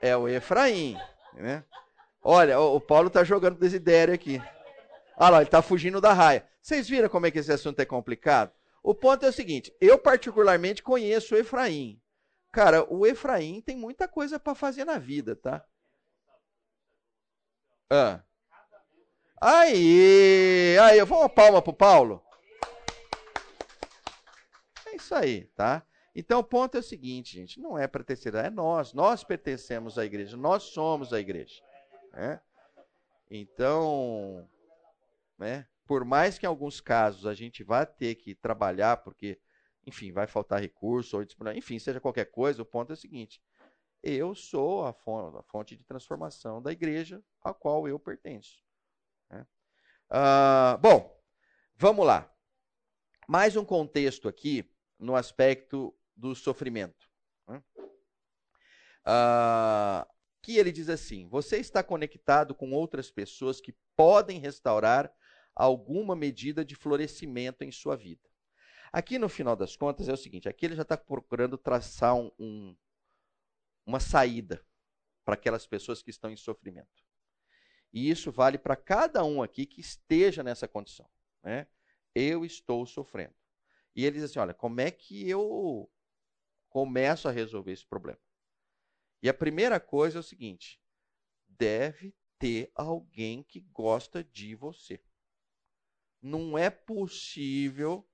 [0.00, 0.96] É o Efraim,
[1.34, 1.62] né?
[2.22, 4.40] Olha, o Paulo está jogando desidério aqui.
[5.18, 6.48] Olha lá, ele está fugindo da raia.
[6.62, 8.52] Vocês viram como é que esse assunto é complicado?
[8.82, 12.00] O ponto é o seguinte: eu particularmente conheço o Efraim.
[12.52, 15.62] Cara, o Efraim tem muita coisa para fazer na vida, tá?
[17.90, 18.25] Ah.
[19.40, 22.22] Aí, aí, vamos uma palma pro Paulo.
[24.86, 25.86] É isso aí, tá?
[26.14, 29.98] Então o ponto é o seguinte, gente, não é para terceira, é nós, nós pertencemos
[29.98, 31.62] à igreja, nós somos a igreja.
[32.10, 32.40] Né?
[33.30, 34.48] Então,
[35.38, 39.38] né, por mais que em alguns casos a gente vá ter que trabalhar, porque,
[39.86, 43.42] enfim, vai faltar recurso, ou enfim, seja qualquer coisa, o ponto é o seguinte:
[44.02, 44.94] eu sou a
[45.42, 48.65] fonte de transformação da igreja a qual eu pertenço.
[50.08, 51.20] Ah, bom,
[51.76, 52.32] vamos lá.
[53.28, 57.08] Mais um contexto aqui no aspecto do sofrimento.
[59.04, 60.06] Ah,
[60.42, 65.12] que ele diz assim: você está conectado com outras pessoas que podem restaurar
[65.54, 68.22] alguma medida de florescimento em sua vida.
[68.92, 72.30] Aqui, no final das contas, é o seguinte: aqui ele já está procurando traçar um,
[72.38, 72.76] um,
[73.84, 74.64] uma saída
[75.24, 77.05] para aquelas pessoas que estão em sofrimento.
[77.96, 81.08] E isso vale para cada um aqui que esteja nessa condição.
[81.42, 81.66] Né?
[82.14, 83.34] Eu estou sofrendo.
[83.94, 85.90] E ele diz assim: olha, como é que eu
[86.68, 88.20] começo a resolver esse problema?
[89.22, 90.78] E a primeira coisa é o seguinte:
[91.48, 95.02] deve ter alguém que gosta de você.
[96.20, 98.06] Não é possível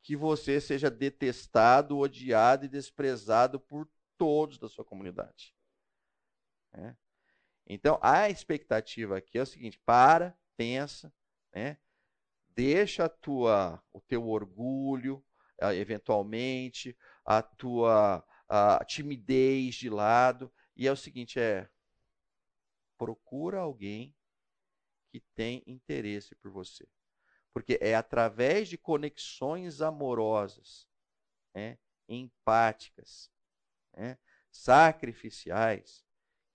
[0.00, 5.56] que você seja detestado, odiado e desprezado por todos da sua comunidade.
[6.72, 6.94] É.
[7.72, 11.12] Então, a expectativa aqui é o seguinte: para, pensa,
[11.54, 11.78] né?
[12.48, 15.24] deixa a tua, o teu orgulho,
[15.76, 20.52] eventualmente, a tua a timidez de lado.
[20.74, 21.70] E é o seguinte: é
[22.98, 24.16] procura alguém
[25.12, 26.88] que tem interesse por você.
[27.52, 30.88] Porque é através de conexões amorosas,
[31.54, 33.30] né, empáticas,
[33.96, 34.18] né,
[34.50, 36.04] sacrificiais,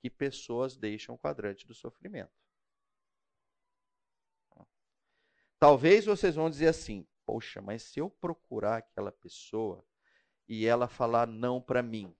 [0.05, 2.31] que pessoas deixam o quadrante do sofrimento.
[5.57, 9.83] Talvez vocês vão dizer assim: poxa, mas se eu procurar aquela pessoa
[10.47, 12.15] e ela falar não para mim.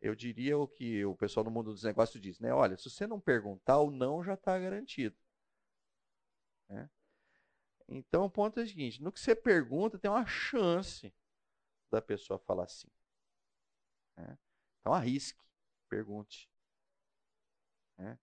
[0.00, 2.52] Eu diria o que o pessoal no mundo dos negócios diz, né?
[2.52, 5.16] Olha, se você não perguntar, o não já está garantido.
[6.68, 6.90] Né?
[7.86, 11.14] Então o ponto é o seguinte: no que você pergunta, tem uma chance
[11.92, 12.90] da pessoa falar sim.
[14.16, 14.36] Né?
[14.80, 15.49] Então arrisque,
[15.90, 16.48] pergunte.
[17.98, 18.18] Né?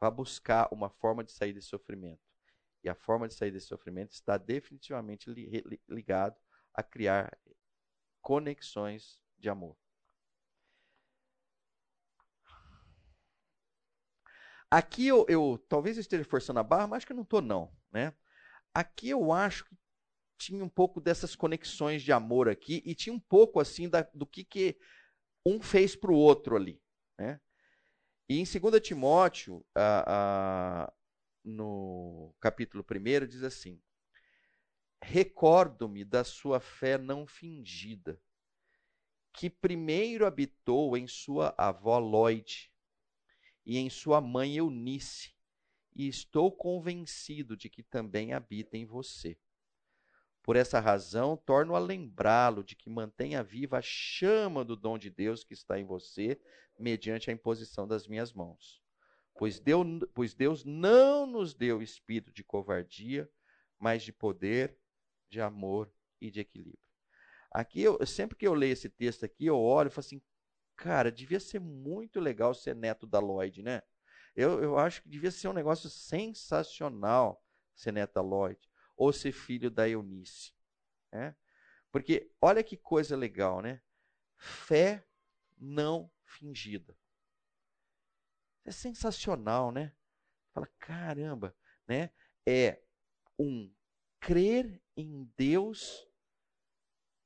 [0.00, 2.22] Vá buscar uma forma de sair desse sofrimento.
[2.82, 5.28] E a forma de sair desse sofrimento está definitivamente
[5.88, 6.36] ligado
[6.72, 7.36] a criar
[8.22, 9.76] conexões de amor.
[14.70, 17.74] Aqui eu, eu talvez eu esteja forçando a barra, mas acho que não estou não,
[17.90, 18.14] né?
[18.74, 19.76] Aqui eu acho que
[20.38, 24.26] tinha um pouco dessas conexões de amor aqui e tinha um pouco assim da, do
[24.26, 24.78] que, que
[25.44, 26.80] um fez para o outro ali,
[27.18, 27.40] né?
[28.28, 30.92] E em 2 Timóteo, a, a,
[31.42, 33.80] no capítulo 1, diz assim:
[35.02, 38.20] Recordo-me da sua fé não fingida,
[39.32, 42.70] que primeiro habitou em sua avó Lloyd
[43.64, 45.34] e em sua mãe Eunice,
[45.94, 49.38] e estou convencido de que também habita em você.
[50.48, 55.10] Por essa razão, torno a lembrá-lo de que mantenha viva a chama do dom de
[55.10, 56.40] Deus que está em você,
[56.78, 58.82] mediante a imposição das minhas mãos.
[59.34, 63.30] Pois Deus, pois Deus não nos deu espírito de covardia,
[63.78, 64.74] mas de poder,
[65.28, 66.80] de amor e de equilíbrio.
[67.50, 70.22] Aqui, eu, sempre que eu leio esse texto aqui, eu olho e falo assim,
[70.76, 73.82] cara, devia ser muito legal ser neto da Lloyd, né?
[74.34, 77.44] Eu, eu acho que devia ser um negócio sensacional
[77.74, 78.67] ser neto da Lloyd,
[78.98, 80.52] ou ser filho da Eunice.
[81.12, 81.34] Né?
[81.90, 83.80] Porque olha que coisa legal, né?
[84.36, 85.06] Fé
[85.56, 86.98] não fingida.
[88.64, 89.94] É sensacional, né?
[90.52, 92.10] Fala, caramba, né?
[92.44, 92.82] É
[93.38, 93.72] um
[94.20, 96.06] crer em Deus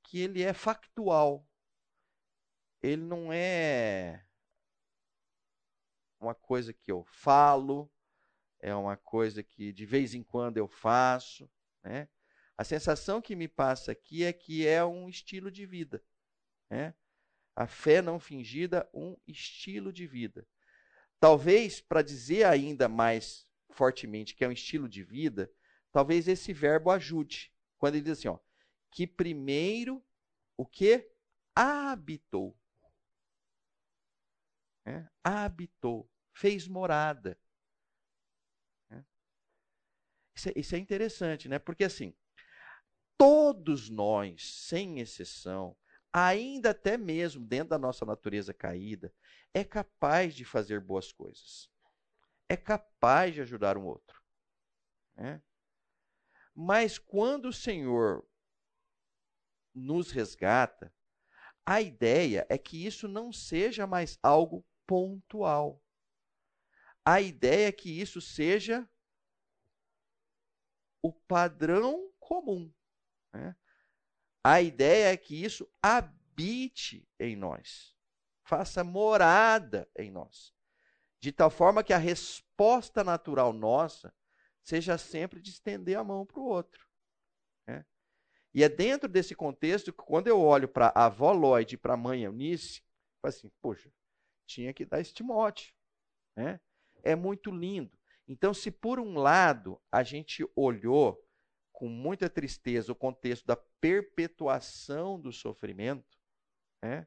[0.02, 1.48] que ele é factual.
[2.82, 4.26] Ele não é
[6.20, 7.90] uma coisa que eu falo,
[8.60, 11.50] é uma coisa que de vez em quando eu faço,
[11.82, 12.08] né?
[12.56, 16.02] A sensação que me passa aqui é que é um estilo de vida,
[16.70, 16.94] né?
[17.54, 20.46] A fé não fingida, um estilo de vida.
[21.18, 25.50] Talvez para dizer ainda mais fortemente que é um estilo de vida,
[25.90, 27.52] talvez esse verbo ajude.
[27.78, 28.38] Quando ele diz assim, ó,
[28.90, 30.04] que primeiro
[30.56, 31.10] o que
[31.54, 32.56] habitou,
[34.84, 37.38] é, habitou, fez morada.
[40.34, 41.58] Isso, é, isso é interessante, né?
[41.58, 42.14] Porque assim,
[43.16, 45.76] todos nós, sem exceção,
[46.12, 49.12] ainda até mesmo dentro da nossa natureza caída,
[49.54, 51.70] é capaz de fazer boas coisas.
[52.48, 54.20] É capaz de ajudar um outro.
[55.14, 55.42] Né?
[56.54, 58.26] Mas quando o Senhor
[59.74, 60.92] nos resgata,
[61.64, 65.82] a ideia é que isso não seja mais algo pontual.
[67.04, 68.88] A ideia é que isso seja
[71.02, 72.72] o padrão comum.
[73.32, 73.56] Né?
[74.44, 77.96] A ideia é que isso habite em nós,
[78.44, 80.54] faça morada em nós,
[81.20, 84.14] de tal forma que a resposta natural nossa
[84.62, 86.88] seja sempre de estender a mão para o outro.
[87.66, 87.84] Né?
[88.54, 91.94] E é dentro desse contexto que, quando eu olho para a avó Lloyd e para
[91.94, 92.82] a mãe Eunice,
[93.22, 93.92] eu assim, poxa,
[94.46, 95.72] tinha que dar esse Timóteo.
[96.36, 96.60] Né?
[97.02, 97.96] É muito lindo.
[98.32, 101.22] Então, se por um lado a gente olhou
[101.70, 106.18] com muita tristeza o contexto da perpetuação do sofrimento,
[106.82, 107.06] né?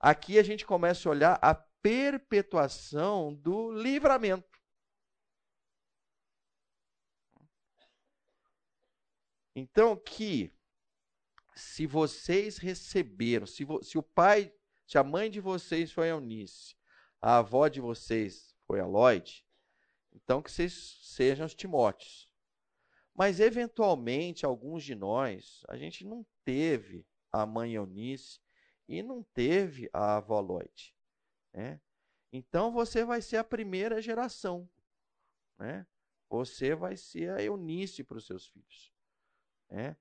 [0.00, 4.58] aqui a gente começa a olhar a perpetuação do livramento.
[9.54, 10.50] Então, que
[11.54, 14.50] se vocês receberam, se, vo, se o pai,
[14.86, 16.74] se a mãe de vocês foi a Eunice,
[17.20, 19.44] a avó de vocês foi a Lloyd,
[20.14, 22.30] então que vocês sejam os Timóteos.
[23.14, 28.40] Mas, eventualmente, alguns de nós, a gente não teve a mãe Eunice
[28.88, 30.94] e não teve a avó Lloyd.
[31.52, 31.80] Né?
[32.32, 34.68] Então, você vai ser a primeira geração.
[35.56, 35.86] Né?
[36.28, 38.92] Você vai ser a Eunice para os seus filhos.
[39.70, 39.96] Né?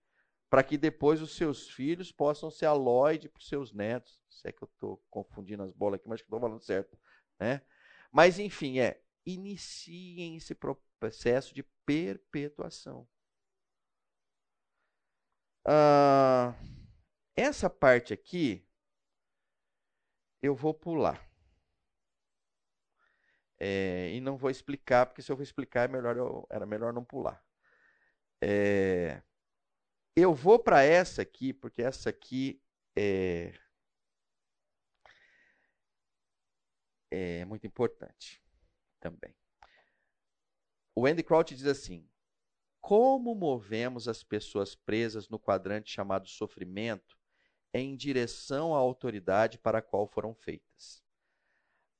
[0.49, 4.19] Para que depois os seus filhos possam ser a Lloyd para os seus netos.
[4.27, 6.97] Se é que eu estou confundindo as bolas aqui, mas estou falando certo.
[7.39, 7.61] Né?
[8.11, 10.55] Mas, enfim, é iniciem esse
[10.99, 13.07] processo de perpetuação.
[15.65, 16.53] Ah,
[17.35, 18.65] essa parte aqui
[20.41, 21.29] eu vou pular.
[23.59, 26.91] É, e não vou explicar, porque se eu vou explicar é melhor eu, era melhor
[26.93, 27.41] não pular.
[28.41, 29.21] É,
[30.15, 32.61] eu vou para essa aqui, porque essa aqui
[32.95, 33.53] é,
[37.09, 38.42] é muito importante
[39.03, 39.35] também.
[40.95, 42.07] O Andy Crouch diz assim:
[42.79, 47.17] Como movemos as pessoas presas no quadrante chamado sofrimento
[47.73, 51.03] em direção à autoridade para a qual foram feitas?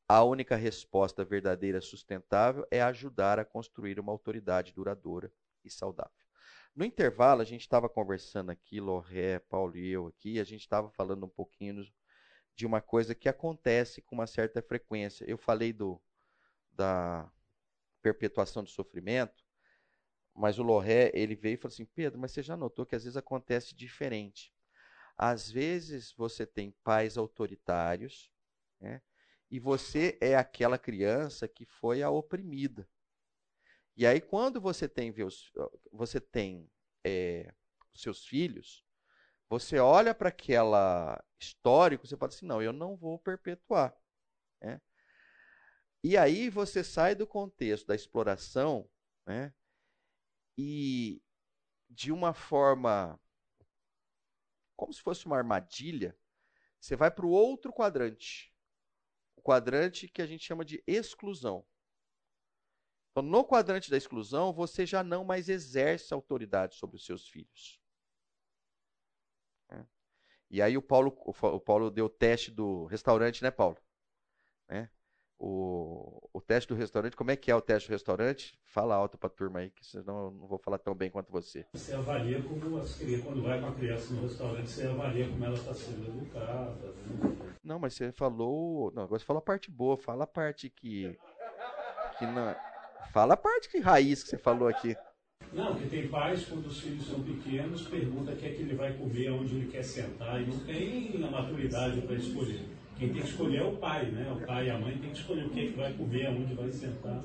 [0.08, 5.32] A única resposta verdadeira sustentável é ajudar a construir uma autoridade duradoura
[5.64, 6.12] e saudável.
[6.76, 10.90] No intervalo, a gente estava conversando aqui, Loré, Paulo e eu aqui, a gente estava
[10.90, 11.84] falando um pouquinho
[12.56, 15.26] de uma coisa que acontece com uma certa frequência.
[15.26, 16.02] Eu falei do,
[16.76, 17.32] da
[18.02, 19.44] perpetuação do sofrimento,
[20.36, 23.04] mas o Loré, ele veio e falou assim, Pedro, mas você já notou que às
[23.04, 24.54] vezes acontece diferente.
[25.16, 28.32] Às vezes você tem pais autoritários,
[28.80, 29.02] né?
[29.50, 32.90] e você é aquela criança que foi a oprimida.
[33.96, 35.14] E aí, quando você tem,
[35.92, 36.68] você tem
[37.04, 37.54] é,
[37.94, 38.84] seus filhos,
[39.48, 43.96] você olha para aquela histórico, você fala assim, não, eu não vou perpetuar.
[44.60, 44.82] Né?
[46.04, 48.90] E aí você sai do contexto da exploração,
[49.26, 49.54] né?
[50.58, 51.22] E
[51.90, 53.20] de uma forma
[54.76, 56.18] como se fosse uma armadilha,
[56.80, 58.54] você vai para o outro quadrante.
[59.36, 61.66] O quadrante que a gente chama de exclusão.
[63.12, 67.80] Então, no quadrante da exclusão, você já não mais exerce autoridade sobre os seus filhos.
[69.70, 69.86] É.
[70.50, 73.78] E aí o Paulo, o Paulo deu o teste do restaurante, né, Paulo?
[74.68, 74.90] É.
[75.46, 78.58] O, o teste do restaurante, como é que é o teste do restaurante?
[78.64, 81.30] Fala alto para a turma aí, que senão eu não vou falar tão bem quanto
[81.30, 81.66] você.
[81.74, 85.44] Você avalia como as crianças, quando vai com a criança no restaurante, você avalia como
[85.44, 86.86] ela está sendo educada.
[86.86, 87.58] Né?
[87.62, 88.90] Não, mas você falou.
[88.96, 91.14] Não, agora você falou a parte boa, fala a parte que.
[92.18, 92.56] que não,
[93.12, 94.96] fala a parte que raiz que você falou aqui.
[95.52, 98.76] Não, que tem pais, quando os filhos são pequenos, pergunta o que é que ele
[98.76, 102.73] vai comer, onde ele quer sentar, e não tem a maturidade para escolher.
[102.98, 104.32] Quem tem que escolher é o pai, né?
[104.32, 106.54] O pai e a mãe tem que escolher o que é que vai comer, onde
[106.54, 107.24] vai sentar.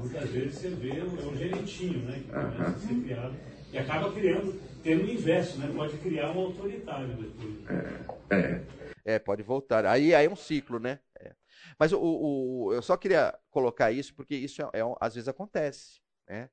[0.00, 2.20] Muitas vezes você vê é o gerentinho, né?
[2.24, 3.36] Que começa a ser criado.
[3.72, 5.70] E acaba criando, tendo o inverso, né?
[5.74, 7.52] Pode criar um autoritário depois.
[8.30, 9.14] É, é.
[9.14, 9.86] é pode voltar.
[9.86, 11.00] Aí, aí é um ciclo, né?
[11.18, 11.34] É.
[11.78, 16.00] Mas o, o, eu só queria colocar isso porque isso é, é às vezes acontece,
[16.28, 16.48] né?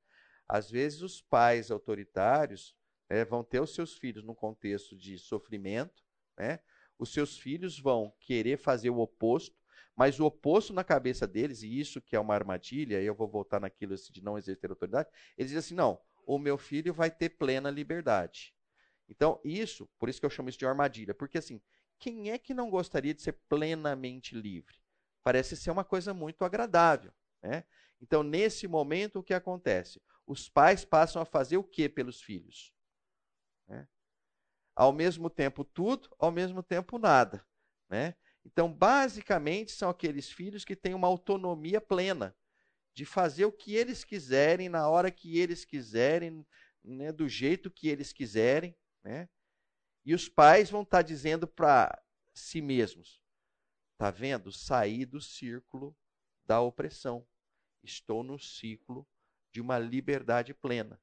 [0.47, 2.76] Às vezes os pais autoritários
[3.10, 6.03] né, vão ter os seus filhos num contexto de sofrimento,
[6.38, 6.60] né?
[7.00, 9.58] Os seus filhos vão querer fazer o oposto,
[9.95, 13.28] mas o oposto na cabeça deles, e isso que é uma armadilha, e eu vou
[13.28, 17.30] voltar naquilo de não exercer autoridade, eles dizem assim: não, o meu filho vai ter
[17.30, 18.54] plena liberdade.
[19.08, 21.62] Então, isso, por isso que eu chamo isso de armadilha, porque assim,
[21.97, 24.76] quem é que não gostaria de ser plenamente livre?
[25.24, 27.12] Parece ser uma coisa muito agradável.
[27.41, 27.64] Né?
[28.02, 30.02] Então, nesse momento, o que acontece?
[30.28, 32.74] Os pais passam a fazer o que pelos filhos?
[34.80, 37.45] Ao mesmo tempo tudo, ao mesmo tempo nada.
[37.89, 38.15] Né?
[38.45, 42.34] Então, basicamente, são aqueles filhos que têm uma autonomia plena
[42.93, 46.47] de fazer o que eles quiserem, na hora que eles quiserem,
[46.82, 47.11] né?
[47.11, 48.73] do jeito que eles quiserem.
[49.03, 49.27] Né?
[50.05, 52.01] E os pais vão estar tá dizendo para
[52.34, 53.21] si mesmos:
[53.91, 54.49] Está vendo?
[54.49, 55.93] Saí do círculo
[56.45, 57.27] da opressão.
[57.84, 59.05] Estou no ciclo
[59.51, 61.01] de uma liberdade plena.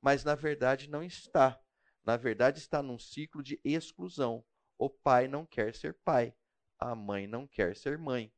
[0.00, 1.62] Mas na verdade não está.
[2.04, 4.44] Na verdade está num ciclo de exclusão.
[4.78, 6.34] O pai não quer ser pai,
[6.78, 8.32] a mãe não quer ser mãe.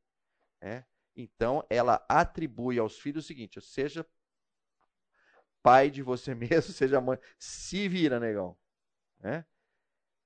[0.61, 0.85] Né?
[1.15, 4.05] Então ela atribui aos filhos o seguinte: seja
[5.63, 8.57] pai de você mesmo, seja mãe, se vira, negão.
[9.19, 9.45] Né?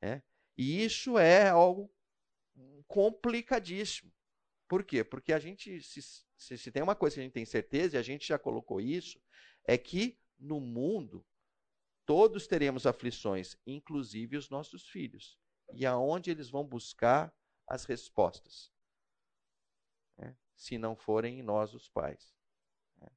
[0.01, 0.21] É.
[0.57, 1.89] E isso é algo
[2.87, 4.11] complicadíssimo.
[4.67, 5.03] Por quê?
[5.03, 7.99] Porque a gente, se, se, se tem uma coisa que a gente tem certeza, e
[7.99, 9.21] a gente já colocou isso,
[9.63, 11.25] é que no mundo
[12.09, 15.37] todos teremos aflições, inclusive os nossos filhos.
[15.75, 17.31] E aonde eles vão buscar
[17.67, 18.71] as respostas?
[20.17, 20.35] Né?
[20.55, 22.33] Se não forem nós, os pais.
[22.99, 23.07] Né?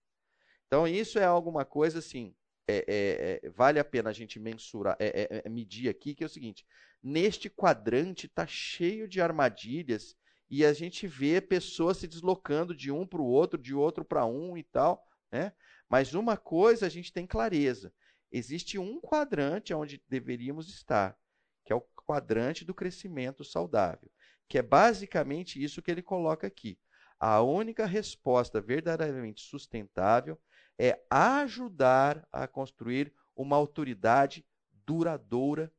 [0.66, 2.36] Então, isso é alguma coisa assim.
[2.68, 6.22] É, é, é, vale a pena a gente mensurar, é, é, é, medir aqui, que
[6.22, 6.66] é o seguinte:
[7.03, 10.14] neste quadrante está cheio de armadilhas
[10.51, 14.26] e a gente vê pessoas se deslocando de um para o outro, de outro para
[14.26, 15.55] um e tal, né?
[15.88, 17.90] Mas uma coisa a gente tem clareza:
[18.33, 21.16] existe um quadrante onde deveríamos estar,
[21.64, 24.11] que é o quadrante do crescimento saudável,
[24.49, 26.78] que é basicamente isso que ele coloca aqui.
[27.20, 30.41] A única resposta verdadeiramente sustentável
[30.78, 34.45] é ajudar a construir uma autoridade
[34.85, 35.72] duradoura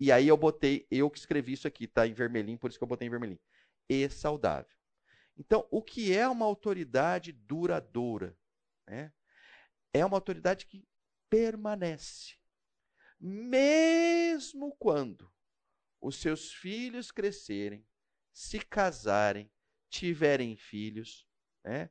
[0.00, 2.84] e aí eu botei, eu que escrevi isso aqui, tá em vermelhinho, por isso que
[2.84, 3.40] eu botei em vermelhinho.
[3.88, 4.70] E saudável.
[5.36, 8.36] Então, o que é uma autoridade duradoura?
[8.86, 9.12] Né?
[9.92, 10.86] É uma autoridade que
[11.28, 12.36] permanece.
[13.20, 15.30] Mesmo quando
[16.00, 17.86] os seus filhos crescerem,
[18.32, 19.50] se casarem,
[19.88, 21.26] tiverem filhos,
[21.64, 21.90] né?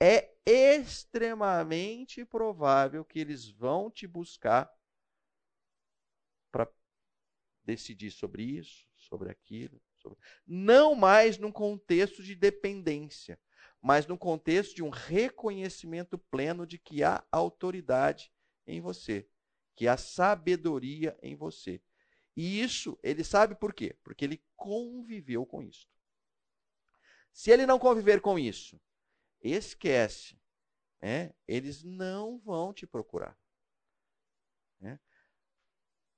[0.00, 4.72] é extremamente provável que eles vão te buscar
[7.64, 9.80] decidir sobre isso, sobre aquilo.
[9.96, 10.18] Sobre...
[10.46, 13.38] Não mais num contexto de dependência,
[13.80, 18.32] mas num contexto de um reconhecimento pleno de que há autoridade
[18.66, 19.28] em você,
[19.74, 21.82] que há sabedoria em você.
[22.36, 23.96] E isso ele sabe por quê?
[24.02, 25.88] Porque ele conviveu com isso.
[27.32, 28.80] Se ele não conviver com isso,
[29.40, 30.40] esquece.
[31.00, 31.34] Né?
[31.48, 33.38] Eles não vão te procurar.
[34.78, 35.00] Né?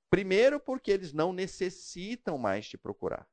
[0.09, 3.27] Primeiro, porque eles não necessitam mais te procurar.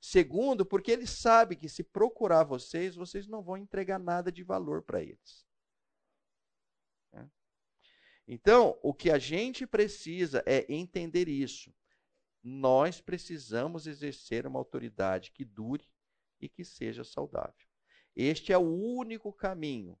[0.00, 4.82] Segundo, porque eles sabem que se procurar vocês, vocês não vão entregar nada de valor
[4.82, 5.46] para eles.
[8.26, 11.74] Então, o que a gente precisa é entender isso.
[12.42, 15.86] Nós precisamos exercer uma autoridade que dure
[16.40, 17.66] e que seja saudável.
[18.14, 19.98] Este é o único caminho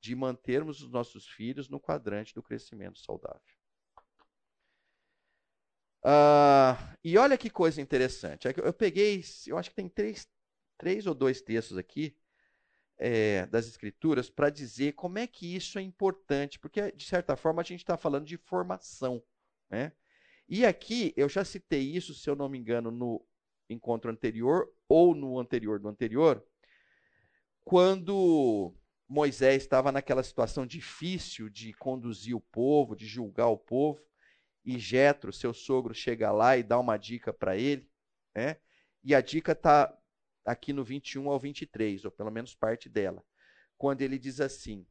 [0.00, 3.40] de mantermos os nossos filhos no quadrante do crescimento saudável.
[6.02, 8.48] Uh, e olha que coisa interessante.
[8.48, 10.26] É eu peguei, eu acho que tem três,
[10.78, 12.16] três ou dois textos aqui
[13.02, 17.62] é, das Escrituras para dizer como é que isso é importante, porque de certa forma
[17.62, 19.22] a gente está falando de formação.
[19.70, 19.92] Né?
[20.46, 23.24] E aqui eu já citei isso, se eu não me engano, no
[23.70, 26.44] encontro anterior ou no anterior do anterior,
[27.64, 28.74] quando
[29.08, 34.00] Moisés estava naquela situação difícil de conduzir o povo, de julgar o povo
[34.62, 37.88] e Jetro, seu sogro, chega lá e dá uma dica para ele,
[38.34, 38.56] né?
[39.02, 39.96] E a dica está
[40.50, 43.24] aqui no 21 ao 23, ou pelo menos parte dela,
[43.78, 44.86] quando ele diz assim: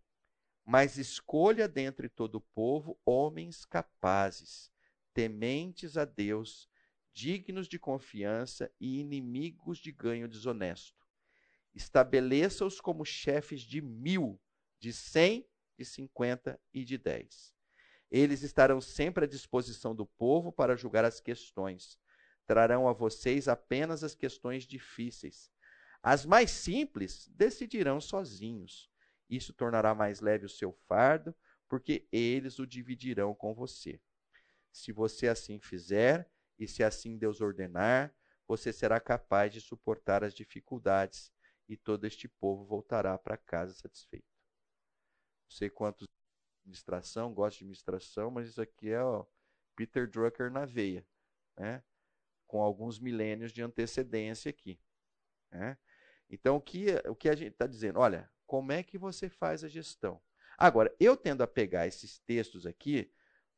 [0.66, 4.72] Mas escolha dentre todo o povo homens capazes,
[5.14, 6.70] tementes a Deus,
[7.14, 11.06] dignos de confiança e inimigos de ganho desonesto.
[11.76, 14.40] Estabeleça-os como chefes de mil,
[14.80, 15.46] de cem,
[15.78, 17.54] de cinquenta e de dez.
[18.12, 21.98] Eles estarão sempre à disposição do povo para julgar as questões.
[22.50, 25.52] Trarão a vocês apenas as questões difíceis.
[26.02, 28.90] As mais simples decidirão sozinhos.
[29.30, 31.36] Isso tornará mais leve o seu fardo,
[31.68, 34.02] porque eles o dividirão com você.
[34.72, 36.28] Se você assim fizer,
[36.58, 38.12] e se assim Deus ordenar,
[38.48, 41.32] você será capaz de suportar as dificuldades
[41.68, 44.26] e todo este povo voltará para casa satisfeito.
[45.44, 46.08] Não sei quantos
[46.64, 49.24] administração, gosto de administração, mas isso aqui é ó,
[49.76, 51.06] Peter Drucker na veia,
[51.56, 51.84] né?
[52.50, 54.82] Com alguns milênios de antecedência aqui.
[55.52, 55.78] Né?
[56.28, 58.00] Então, o que, o que a gente está dizendo?
[58.00, 60.20] Olha, como é que você faz a gestão?
[60.58, 63.14] Agora, eu tendo a pegar esses textos aqui,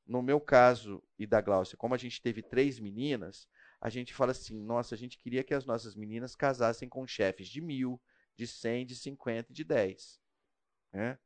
[0.05, 3.47] no meu caso e da Glaucia, como a gente teve três meninas,
[3.79, 7.47] a gente fala assim: nossa, a gente queria que as nossas meninas casassem com chefes
[7.47, 7.99] de mil,
[8.35, 10.19] de cem, de cinquenta e de dez.
[10.91, 11.17] Né?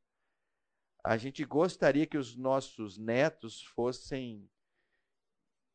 [1.04, 4.48] A gente gostaria que os nossos netos fossem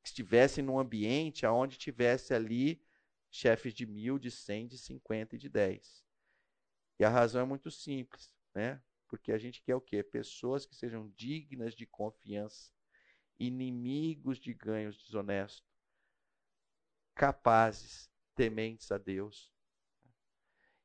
[0.02, 2.82] estivessem num ambiente onde tivesse ali
[3.30, 6.04] chefes de mil, de cem, de cinquenta e de dez.
[6.98, 8.82] E a razão é muito simples, né?
[9.08, 10.02] Porque a gente quer o quê?
[10.02, 12.72] Pessoas que sejam dignas de confiança,
[13.38, 15.64] inimigos de ganhos desonestos,
[17.14, 19.52] capazes, tementes a Deus.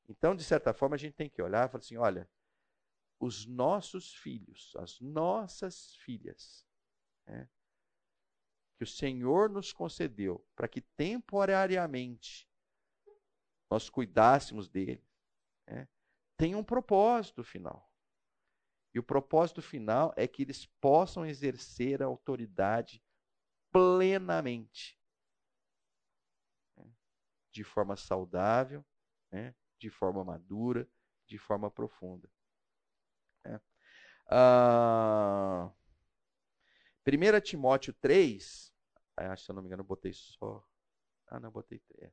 [0.07, 2.29] Então, de certa forma, a gente tem que olhar e falar assim: olha,
[3.19, 6.65] os nossos filhos, as nossas filhas,
[7.25, 7.49] né,
[8.77, 12.47] que o Senhor nos concedeu para que temporariamente
[13.69, 15.03] nós cuidássemos dele,
[15.67, 15.87] né,
[16.37, 17.89] tem um propósito final.
[18.93, 23.03] E o propósito final é que eles possam exercer a autoridade
[23.71, 24.99] plenamente,
[26.77, 26.89] né,
[27.51, 28.85] de forma saudável,
[29.31, 30.89] né, de forma madura,
[31.27, 32.29] de forma profunda.
[33.43, 33.59] Né.
[34.27, 35.71] Ah,
[37.07, 38.73] 1 Timóteo 3,
[39.17, 40.63] acho que se eu não me engano, eu botei só.
[41.27, 42.11] Ah, não, botei três.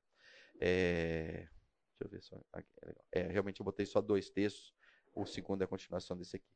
[0.61, 1.49] É,
[1.99, 2.41] deixa eu ver só.
[2.55, 4.75] É, é, realmente eu botei só dois textos.
[5.15, 6.49] O segundo é a continuação desse aqui.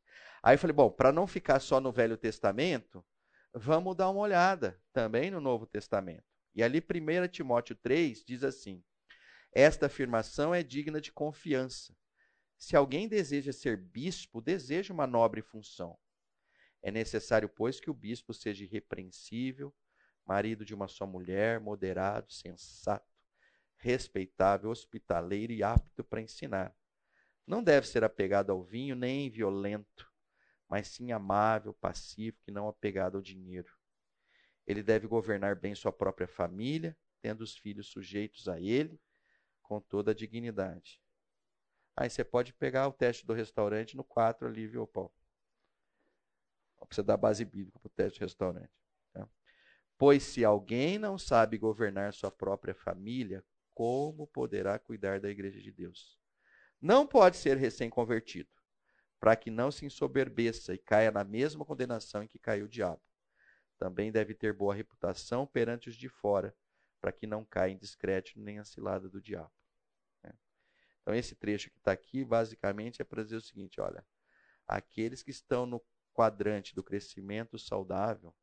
[0.43, 3.05] Aí eu falei, bom, para não ficar só no Velho Testamento,
[3.53, 6.25] vamos dar uma olhada também no Novo Testamento.
[6.55, 8.83] E ali, 1 Timóteo 3 diz assim:
[9.53, 11.95] Esta afirmação é digna de confiança.
[12.57, 15.99] Se alguém deseja ser bispo, deseja uma nobre função.
[16.83, 19.75] É necessário, pois, que o bispo seja irrepreensível,
[20.25, 23.07] marido de uma só mulher, moderado, sensato,
[23.77, 26.75] respeitável, hospitaleiro e apto para ensinar.
[27.47, 30.11] Não deve ser apegado ao vinho nem violento,
[30.69, 33.73] mas sim amável, pacífico e não apegado ao dinheiro.
[34.67, 39.01] Ele deve governar bem sua própria família, tendo os filhos sujeitos a ele,
[39.63, 41.01] com toda a dignidade.
[41.97, 45.13] Aí você pode pegar o teste do restaurante no 4 ali, viu, Paulo?
[46.85, 48.71] Precisa dar base bíblica para o teste do restaurante.
[49.13, 49.29] Tá?
[49.97, 55.73] Pois se alguém não sabe governar sua própria família, como poderá cuidar da igreja de
[55.73, 56.19] Deus?
[56.81, 58.51] Não pode ser recém-convertido,
[59.19, 63.03] para que não se ensoberbeça e caia na mesma condenação em que caiu o diabo.
[63.79, 66.55] Também deve ter boa reputação perante os de fora,
[67.01, 69.53] para que não caia em descrédito nem a cilada do diabo.
[70.23, 70.33] Né?
[71.03, 74.05] Então, esse trecho que está aqui, basicamente, é para dizer o seguinte: olha,
[74.67, 75.85] aqueles que estão no
[76.17, 78.35] quadrante do crescimento saudável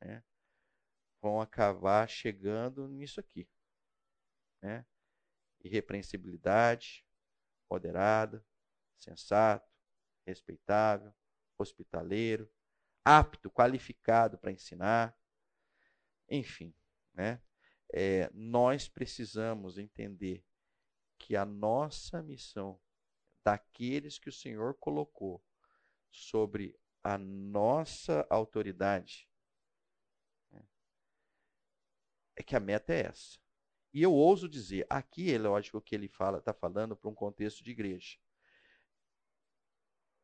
[0.00, 0.24] né,
[1.20, 3.46] vão acabar chegando nisso aqui.
[4.62, 4.86] Né?
[5.62, 7.06] Irrepreensibilidade,
[7.70, 8.42] moderada,
[8.96, 9.70] sensato,
[10.26, 11.14] respeitável,
[11.58, 12.50] hospitaleiro,
[13.04, 15.14] apto, qualificado para ensinar.
[16.30, 16.74] Enfim,
[17.12, 17.42] né?
[17.90, 20.44] É, nós precisamos entender
[21.18, 22.80] que a nossa missão,
[23.42, 25.42] daqueles que o Senhor colocou
[26.10, 29.28] sobre a nossa autoridade,
[30.50, 30.66] né,
[32.36, 33.38] é que a meta é essa.
[33.92, 37.64] E eu ouso dizer, aqui é lógico que ele fala, está falando para um contexto
[37.64, 38.18] de igreja.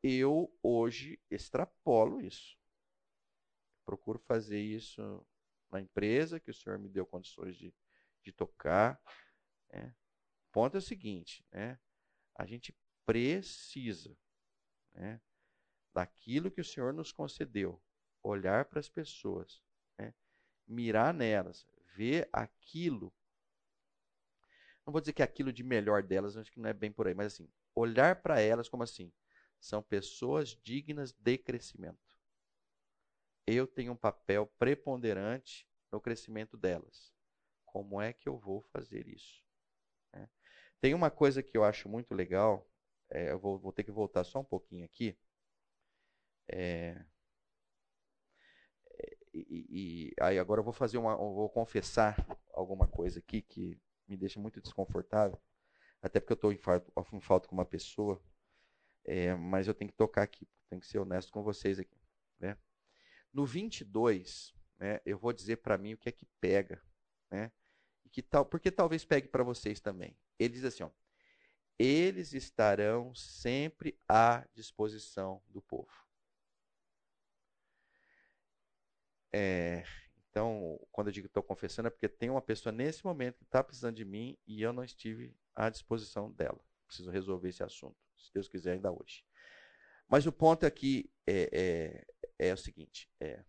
[0.02, 2.58] Eu hoje extrapolo isso.
[3.86, 5.26] Procuro fazer isso
[5.70, 7.74] na empresa que o senhor me deu condições de,
[8.22, 9.00] de tocar.
[9.72, 9.94] Né?
[10.48, 11.78] O ponto é o seguinte, né?
[12.36, 14.16] a gente precisa
[14.92, 15.20] né,
[15.94, 17.80] daquilo que o Senhor nos concedeu,
[18.22, 19.62] olhar para as pessoas,
[19.98, 20.12] né?
[20.66, 23.14] mirar nelas, ver aquilo.
[24.84, 27.06] Não vou dizer que é aquilo de melhor delas, acho que não é bem por
[27.06, 29.12] aí, mas assim, olhar para elas como assim,
[29.60, 31.98] são pessoas dignas de crescimento.
[33.46, 37.12] Eu tenho um papel preponderante no crescimento delas.
[37.64, 39.42] Como é que eu vou fazer isso?
[40.12, 40.28] É.
[40.80, 42.68] Tem uma coisa que eu acho muito legal,
[43.10, 45.16] é, eu vou, vou, ter que voltar só um pouquinho aqui.
[46.48, 47.04] É,
[49.34, 52.16] e, e, aí agora eu vou fazer uma, vou confessar
[52.52, 55.40] alguma coisa aqui que me deixa muito desconfortável,
[56.00, 56.58] até porque eu estou em,
[57.12, 58.22] em, falta com uma pessoa,
[59.04, 62.00] é, mas eu tenho que tocar aqui, tenho que ser honesto com vocês aqui.
[62.38, 62.56] Né?
[63.32, 66.80] No 22, né, eu vou dizer para mim o que é que pega,
[67.30, 67.50] né?
[68.04, 70.16] E que tal, porque talvez pegue para vocês também.
[70.38, 70.90] Ele diz assim, ó,
[71.78, 76.03] eles estarão sempre à disposição do povo.
[79.36, 79.82] É,
[80.30, 83.64] então, quando eu digo estou confessando, é porque tem uma pessoa nesse momento que está
[83.64, 86.64] precisando de mim e eu não estive à disposição dela.
[86.86, 89.24] Preciso resolver esse assunto, se Deus quiser, ainda hoje.
[90.08, 92.04] Mas o ponto aqui é,
[92.38, 93.44] é, é o seguinte: é,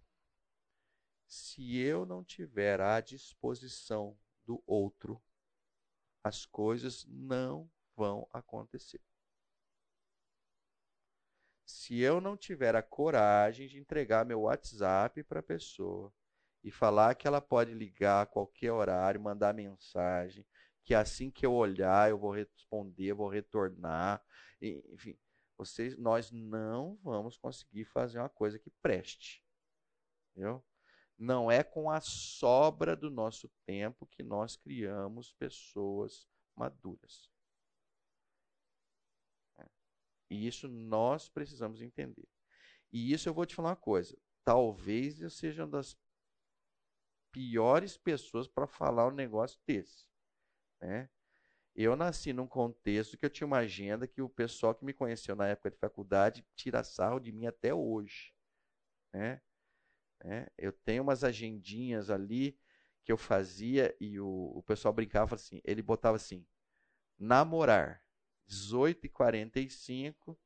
[1.27, 5.21] se eu não tiver à disposição do outro,
[6.23, 8.99] as coisas não vão acontecer
[11.65, 16.13] se eu não tiver a coragem de entregar meu WhatsApp para a pessoa
[16.63, 20.45] e falar que ela pode ligar a qualquer horário, mandar mensagem,
[20.83, 24.23] que assim que eu olhar eu vou responder, vou retornar,
[24.61, 25.17] enfim,
[25.57, 29.43] vocês, nós não vamos conseguir fazer uma coisa que preste,
[30.31, 30.63] entendeu?
[31.17, 37.29] Não é com a sobra do nosso tempo que nós criamos pessoas maduras.
[40.29, 42.27] E isso nós precisamos entender.
[42.91, 44.17] E isso eu vou te falar uma coisa.
[44.43, 45.97] Talvez eu seja uma das
[47.31, 50.07] piores pessoas para falar um negócio desse.
[50.81, 51.09] Né?
[51.75, 55.35] Eu nasci num contexto que eu tinha uma agenda que o pessoal que me conheceu
[55.35, 58.33] na época de faculdade tira sarro de mim até hoje.
[59.11, 59.41] Né?
[60.23, 62.57] É, eu tenho umas agendinhas ali
[63.03, 66.45] que eu fazia e o, o pessoal brincava assim, ele botava assim,
[67.19, 68.04] namorar.
[68.47, 70.37] 18 e 45,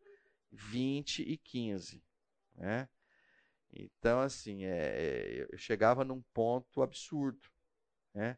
[0.51, 2.03] 20 e 15.
[2.55, 2.89] Né?
[3.71, 7.49] Então, assim, é, é, eu chegava num ponto absurdo.
[8.13, 8.37] Né?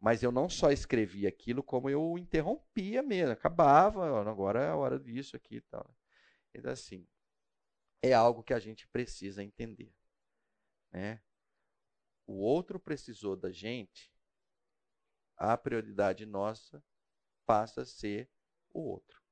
[0.00, 3.32] Mas eu não só escrevia aquilo, como eu interrompia mesmo.
[3.32, 5.96] Acabava, agora é a hora disso aqui e tal.
[6.54, 7.06] Então, assim,
[8.02, 9.94] é algo que a gente precisa entender.
[10.90, 11.20] Né?
[12.26, 14.12] O outro precisou da gente,
[15.36, 16.82] a prioridade nossa
[17.46, 18.30] passa a ser
[18.72, 19.22] o outro.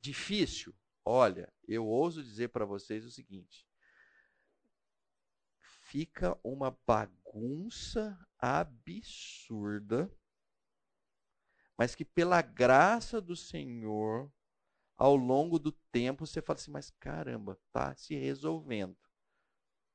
[0.00, 0.74] Difícil?
[1.04, 3.66] Olha, eu ouso dizer para vocês o seguinte:
[5.60, 10.10] fica uma bagunça absurda,
[11.76, 14.32] mas que pela graça do Senhor,
[14.96, 18.96] ao longo do tempo, você fala assim: mas caramba, tá se resolvendo.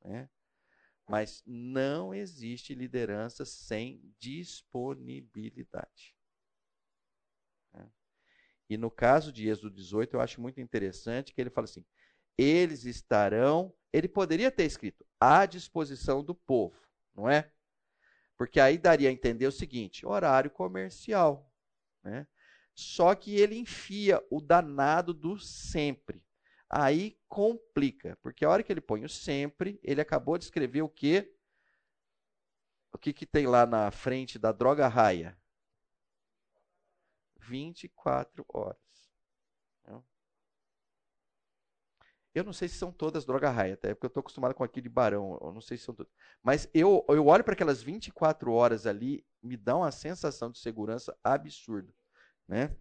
[0.04, 0.30] Né?
[1.08, 6.17] Mas não existe liderança sem disponibilidade.
[8.70, 11.86] E no caso de Êxodo 18, eu acho muito interessante que ele fala assim:
[12.38, 16.76] eles estarão, ele poderia ter escrito, à disposição do povo,
[17.16, 17.52] não é?
[18.38, 21.52] Porque aí daria a entender o seguinte: horário comercial.
[22.04, 22.28] Né?
[22.76, 26.24] Só que ele enfia o danado do sempre.
[26.70, 30.90] Aí complica, porque a hora que ele põe o sempre, ele acabou de escrever o
[30.90, 31.34] quê?
[32.92, 35.38] O que, que tem lá na frente da droga raia?
[37.48, 38.88] 24 horas.
[42.38, 44.88] Eu não sei se são todas droga raia, até porque eu estou acostumado com aquele
[44.88, 46.14] barão, eu não sei se são todas.
[46.44, 51.18] Mas eu, eu olho para aquelas 24 horas ali, me dá uma sensação de segurança
[51.24, 51.92] absurda.
[52.48, 52.76] Né?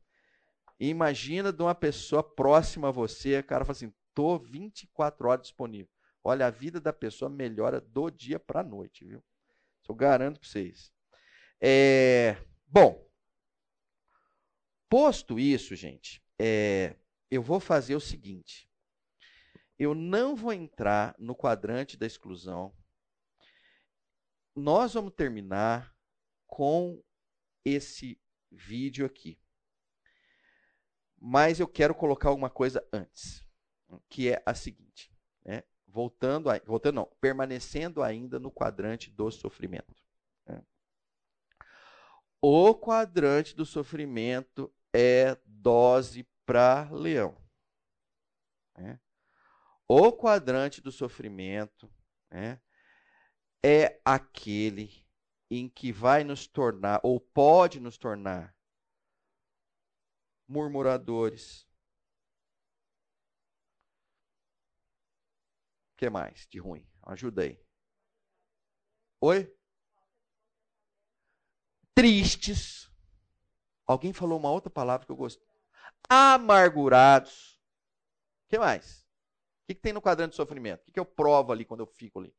[0.79, 5.89] Imagina de uma pessoa próxima a você, o cara fala assim, tô 24 horas disponível.
[6.23, 9.25] Olha, a vida da pessoa melhora do dia para a noite, viu?
[9.89, 10.93] Eu garanto para vocês.
[11.59, 12.37] É,
[12.67, 13.06] bom,
[14.89, 16.97] Posto isso, gente, é,
[17.31, 18.71] eu vou fazer o seguinte.
[19.79, 22.75] Eu não vou entrar no quadrante da exclusão.
[24.55, 25.95] Nós vamos terminar
[26.47, 27.03] com
[27.65, 28.19] esse
[28.51, 29.39] vídeo aqui.
[31.19, 33.45] Mas eu quero colocar uma coisa antes,
[34.09, 35.13] que é a seguinte,
[35.45, 35.63] né?
[35.87, 39.95] voltando, a, voltando não, permanecendo ainda no quadrante do sofrimento.
[40.47, 40.63] Né?
[42.41, 47.37] O quadrante do sofrimento é dose para leão.
[48.79, 48.99] Né?
[49.87, 51.93] O quadrante do sofrimento
[52.31, 52.59] né,
[53.63, 55.07] é aquele
[55.51, 58.57] em que vai nos tornar, ou pode nos tornar,
[60.49, 61.69] murmuradores.
[65.93, 66.89] O que mais de ruim?
[67.03, 67.63] Ajuda aí.
[69.21, 69.55] Oi?
[71.95, 72.91] Tristes.
[73.87, 75.47] Alguém falou uma outra palavra que eu gostei.
[76.09, 77.61] Amargurados.
[78.47, 79.07] O que mais?
[79.63, 80.83] O que, que tem no quadrante de sofrimento?
[80.83, 82.35] O que, que eu provo ali quando eu fico ali?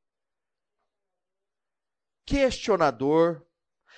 [2.25, 3.45] Questionador.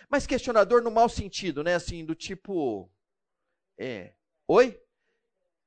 [0.08, 1.76] Mas questionador no mau sentido, né?
[1.76, 2.89] Assim, do tipo.
[3.78, 4.14] É.
[4.47, 4.80] Oi?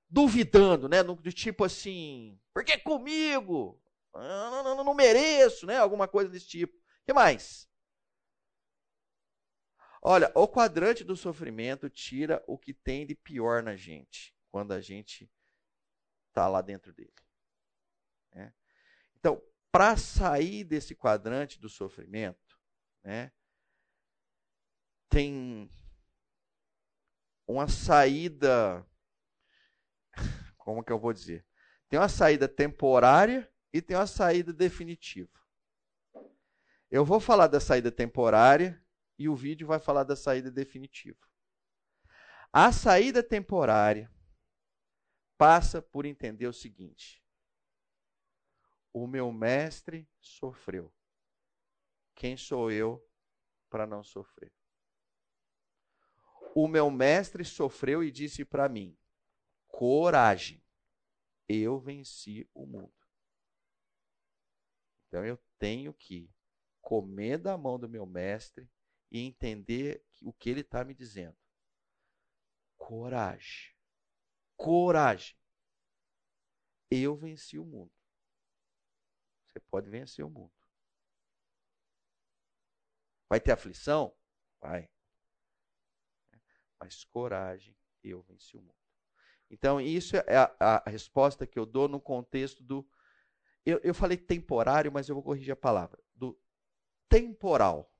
[0.09, 1.03] Duvidando, né?
[1.03, 2.39] Do, tipo assim.
[2.53, 3.81] Por que comigo?
[4.15, 5.79] Ah, não, não, não, não mereço, né?
[5.79, 6.77] Alguma coisa desse tipo.
[6.77, 7.69] O que mais?
[10.05, 14.35] Olha, o quadrante do sofrimento tira o que tem de pior na gente.
[14.51, 15.31] Quando a gente
[16.29, 17.15] está lá dentro dele.
[18.35, 18.53] Né?
[19.17, 19.41] Então,
[19.71, 22.59] para sair desse quadrante do sofrimento,
[23.05, 23.31] né,
[25.09, 25.71] tem
[27.47, 28.85] uma saída.
[30.59, 31.47] Como que eu vou dizer?
[31.89, 35.31] Tem uma saída temporária e tem uma saída definitiva.
[36.91, 38.82] Eu vou falar da saída temporária
[39.23, 41.29] e o vídeo vai falar da saída definitiva.
[42.53, 44.13] A saída temporária
[45.39, 47.25] passa por entender o seguinte:
[48.93, 50.93] o meu mestre sofreu.
[52.17, 53.09] Quem sou eu
[53.71, 54.53] para não sofrer?
[56.53, 58.99] O meu mestre sofreu e disse para mim:
[59.69, 60.61] coragem,
[61.49, 62.93] eu venci o mundo.
[65.07, 66.29] Então eu tenho que
[66.81, 68.69] comer da mão do meu mestre
[69.13, 71.37] e entender o que ele está me dizendo.
[72.77, 73.73] Coragem
[74.63, 75.35] coragem.
[76.89, 77.93] Eu venci o mundo.
[79.49, 80.53] Você pode vencer o mundo.
[83.29, 84.15] Vai ter aflição?
[84.61, 84.89] Vai.
[86.79, 88.75] Mas coragem, eu venci o mundo.
[89.51, 92.89] Então, isso é a, a resposta que eu dou no contexto do.
[93.67, 96.01] Eu, eu falei temporário, mas eu vou corrigir a palavra.
[96.15, 96.41] Do
[97.09, 97.92] temporal.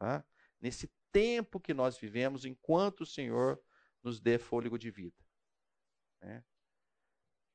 [0.00, 0.24] Tá?
[0.58, 3.62] Nesse tempo que nós vivemos, enquanto o Senhor
[4.02, 5.22] nos dê fôlego de vida.
[6.22, 6.42] Né?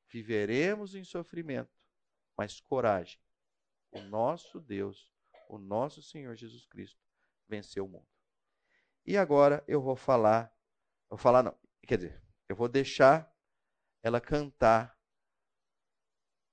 [0.08, 1.84] Viveremos em sofrimento,
[2.38, 3.20] mas coragem.
[3.90, 5.12] O nosso Deus,
[5.48, 7.00] o nosso Senhor Jesus Cristo,
[7.48, 8.06] venceu o mundo.
[9.04, 10.56] E agora eu vou falar,
[11.08, 13.28] vou falar não, quer dizer, eu vou deixar
[14.04, 14.96] ela cantar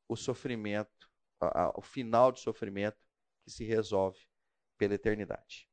[0.07, 3.07] o sofrimento, a, a, o final do sofrimento
[3.43, 4.27] que se resolve
[4.75, 5.71] pela eternidade.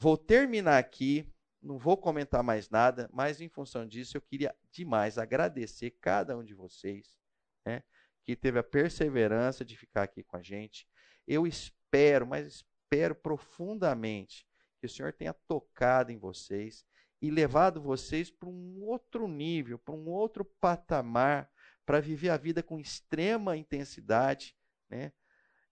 [0.00, 1.30] Vou terminar aqui
[1.62, 6.42] não vou comentar mais nada, mas em função disso eu queria demais agradecer cada um
[6.42, 7.18] de vocês,
[7.66, 7.82] né,
[8.24, 10.88] que teve a perseverança de ficar aqui com a gente.
[11.26, 14.46] Eu espero, mas espero profundamente
[14.78, 16.84] que o Senhor tenha tocado em vocês
[17.20, 21.50] e levado vocês para um outro nível, para um outro patamar,
[21.84, 24.56] para viver a vida com extrema intensidade,
[24.88, 25.12] né?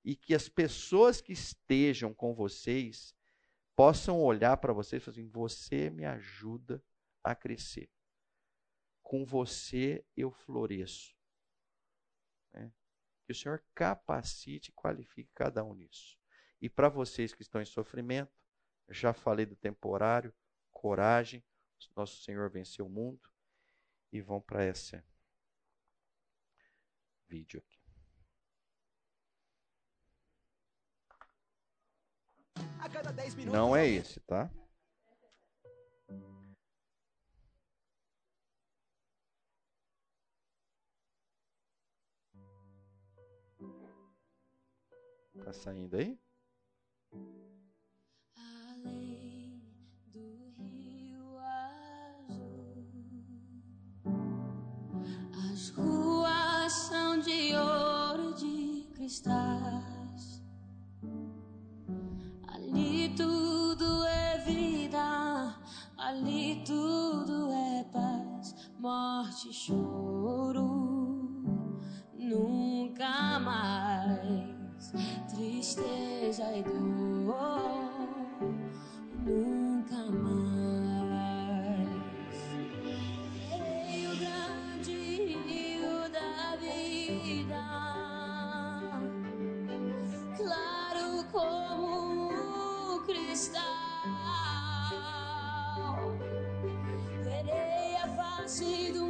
[0.04, 3.14] E que as pessoas que estejam com vocês
[3.78, 6.84] possam olhar para você e falar assim: você me ajuda
[7.22, 7.88] a crescer.
[9.04, 11.16] Com você eu floresço.
[12.52, 12.72] Né?
[13.24, 16.18] Que o Senhor capacite e qualifique cada um nisso.
[16.60, 18.36] E para vocês que estão em sofrimento,
[18.88, 20.34] já falei do temporário,
[20.72, 21.44] coragem,
[21.94, 23.30] nosso Senhor venceu o mundo.
[24.10, 25.00] E vão para esse
[27.28, 27.77] vídeo aqui.
[33.50, 34.50] Não é esse, tá?
[45.44, 46.18] Tá saindo aí?
[48.36, 49.62] Além
[50.06, 52.84] do rio azul,
[55.52, 59.97] as ruas são de ouro de cristal.
[66.18, 70.64] Ali tudo é paz, morte, choro,
[72.12, 74.92] nunca mais
[75.28, 78.00] tristeza e dor,
[79.24, 81.88] nunca mais.
[83.52, 87.62] Ei, o grande rio da vida,
[90.36, 93.77] claro como cristal.
[98.48, 99.07] Do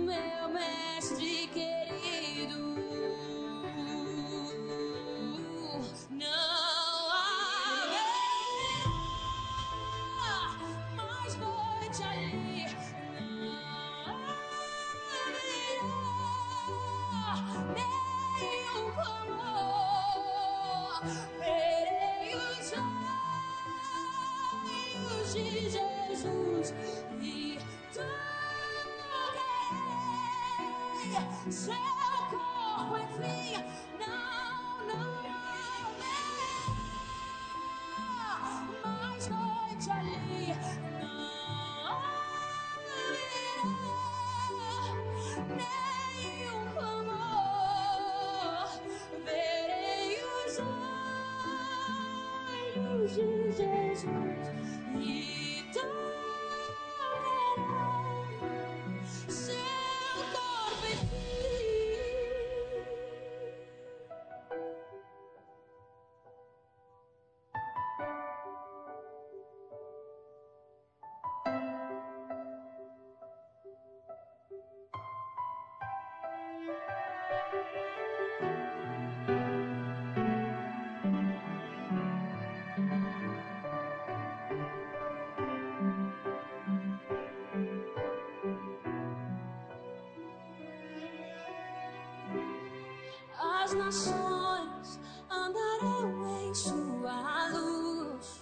[93.89, 98.41] nações andarão em sua luz.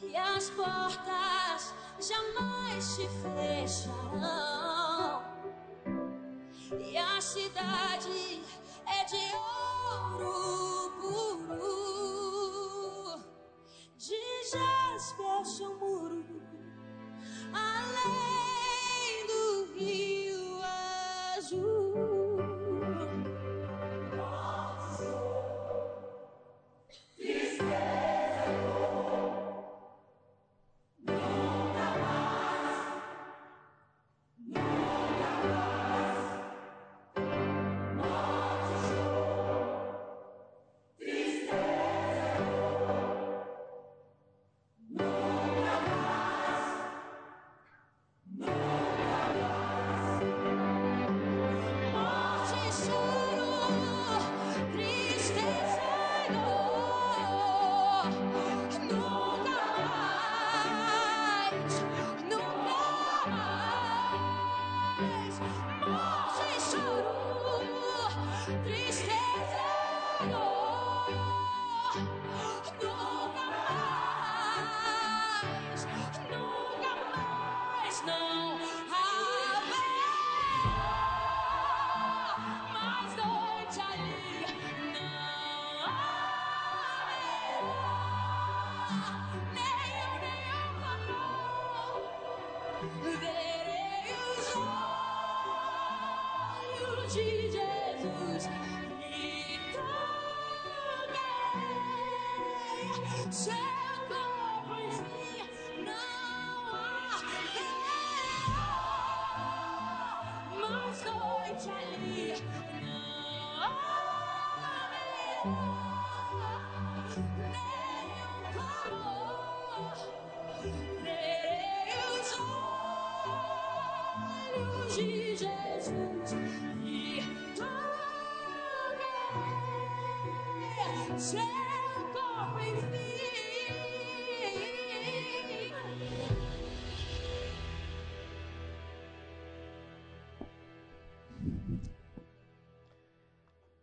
[0.00, 3.90] E as portas jamais se fecharão.
[6.78, 7.89] E a cidade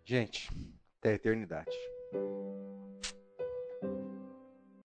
[0.07, 0.49] Gente,
[0.99, 1.76] até a eternidade.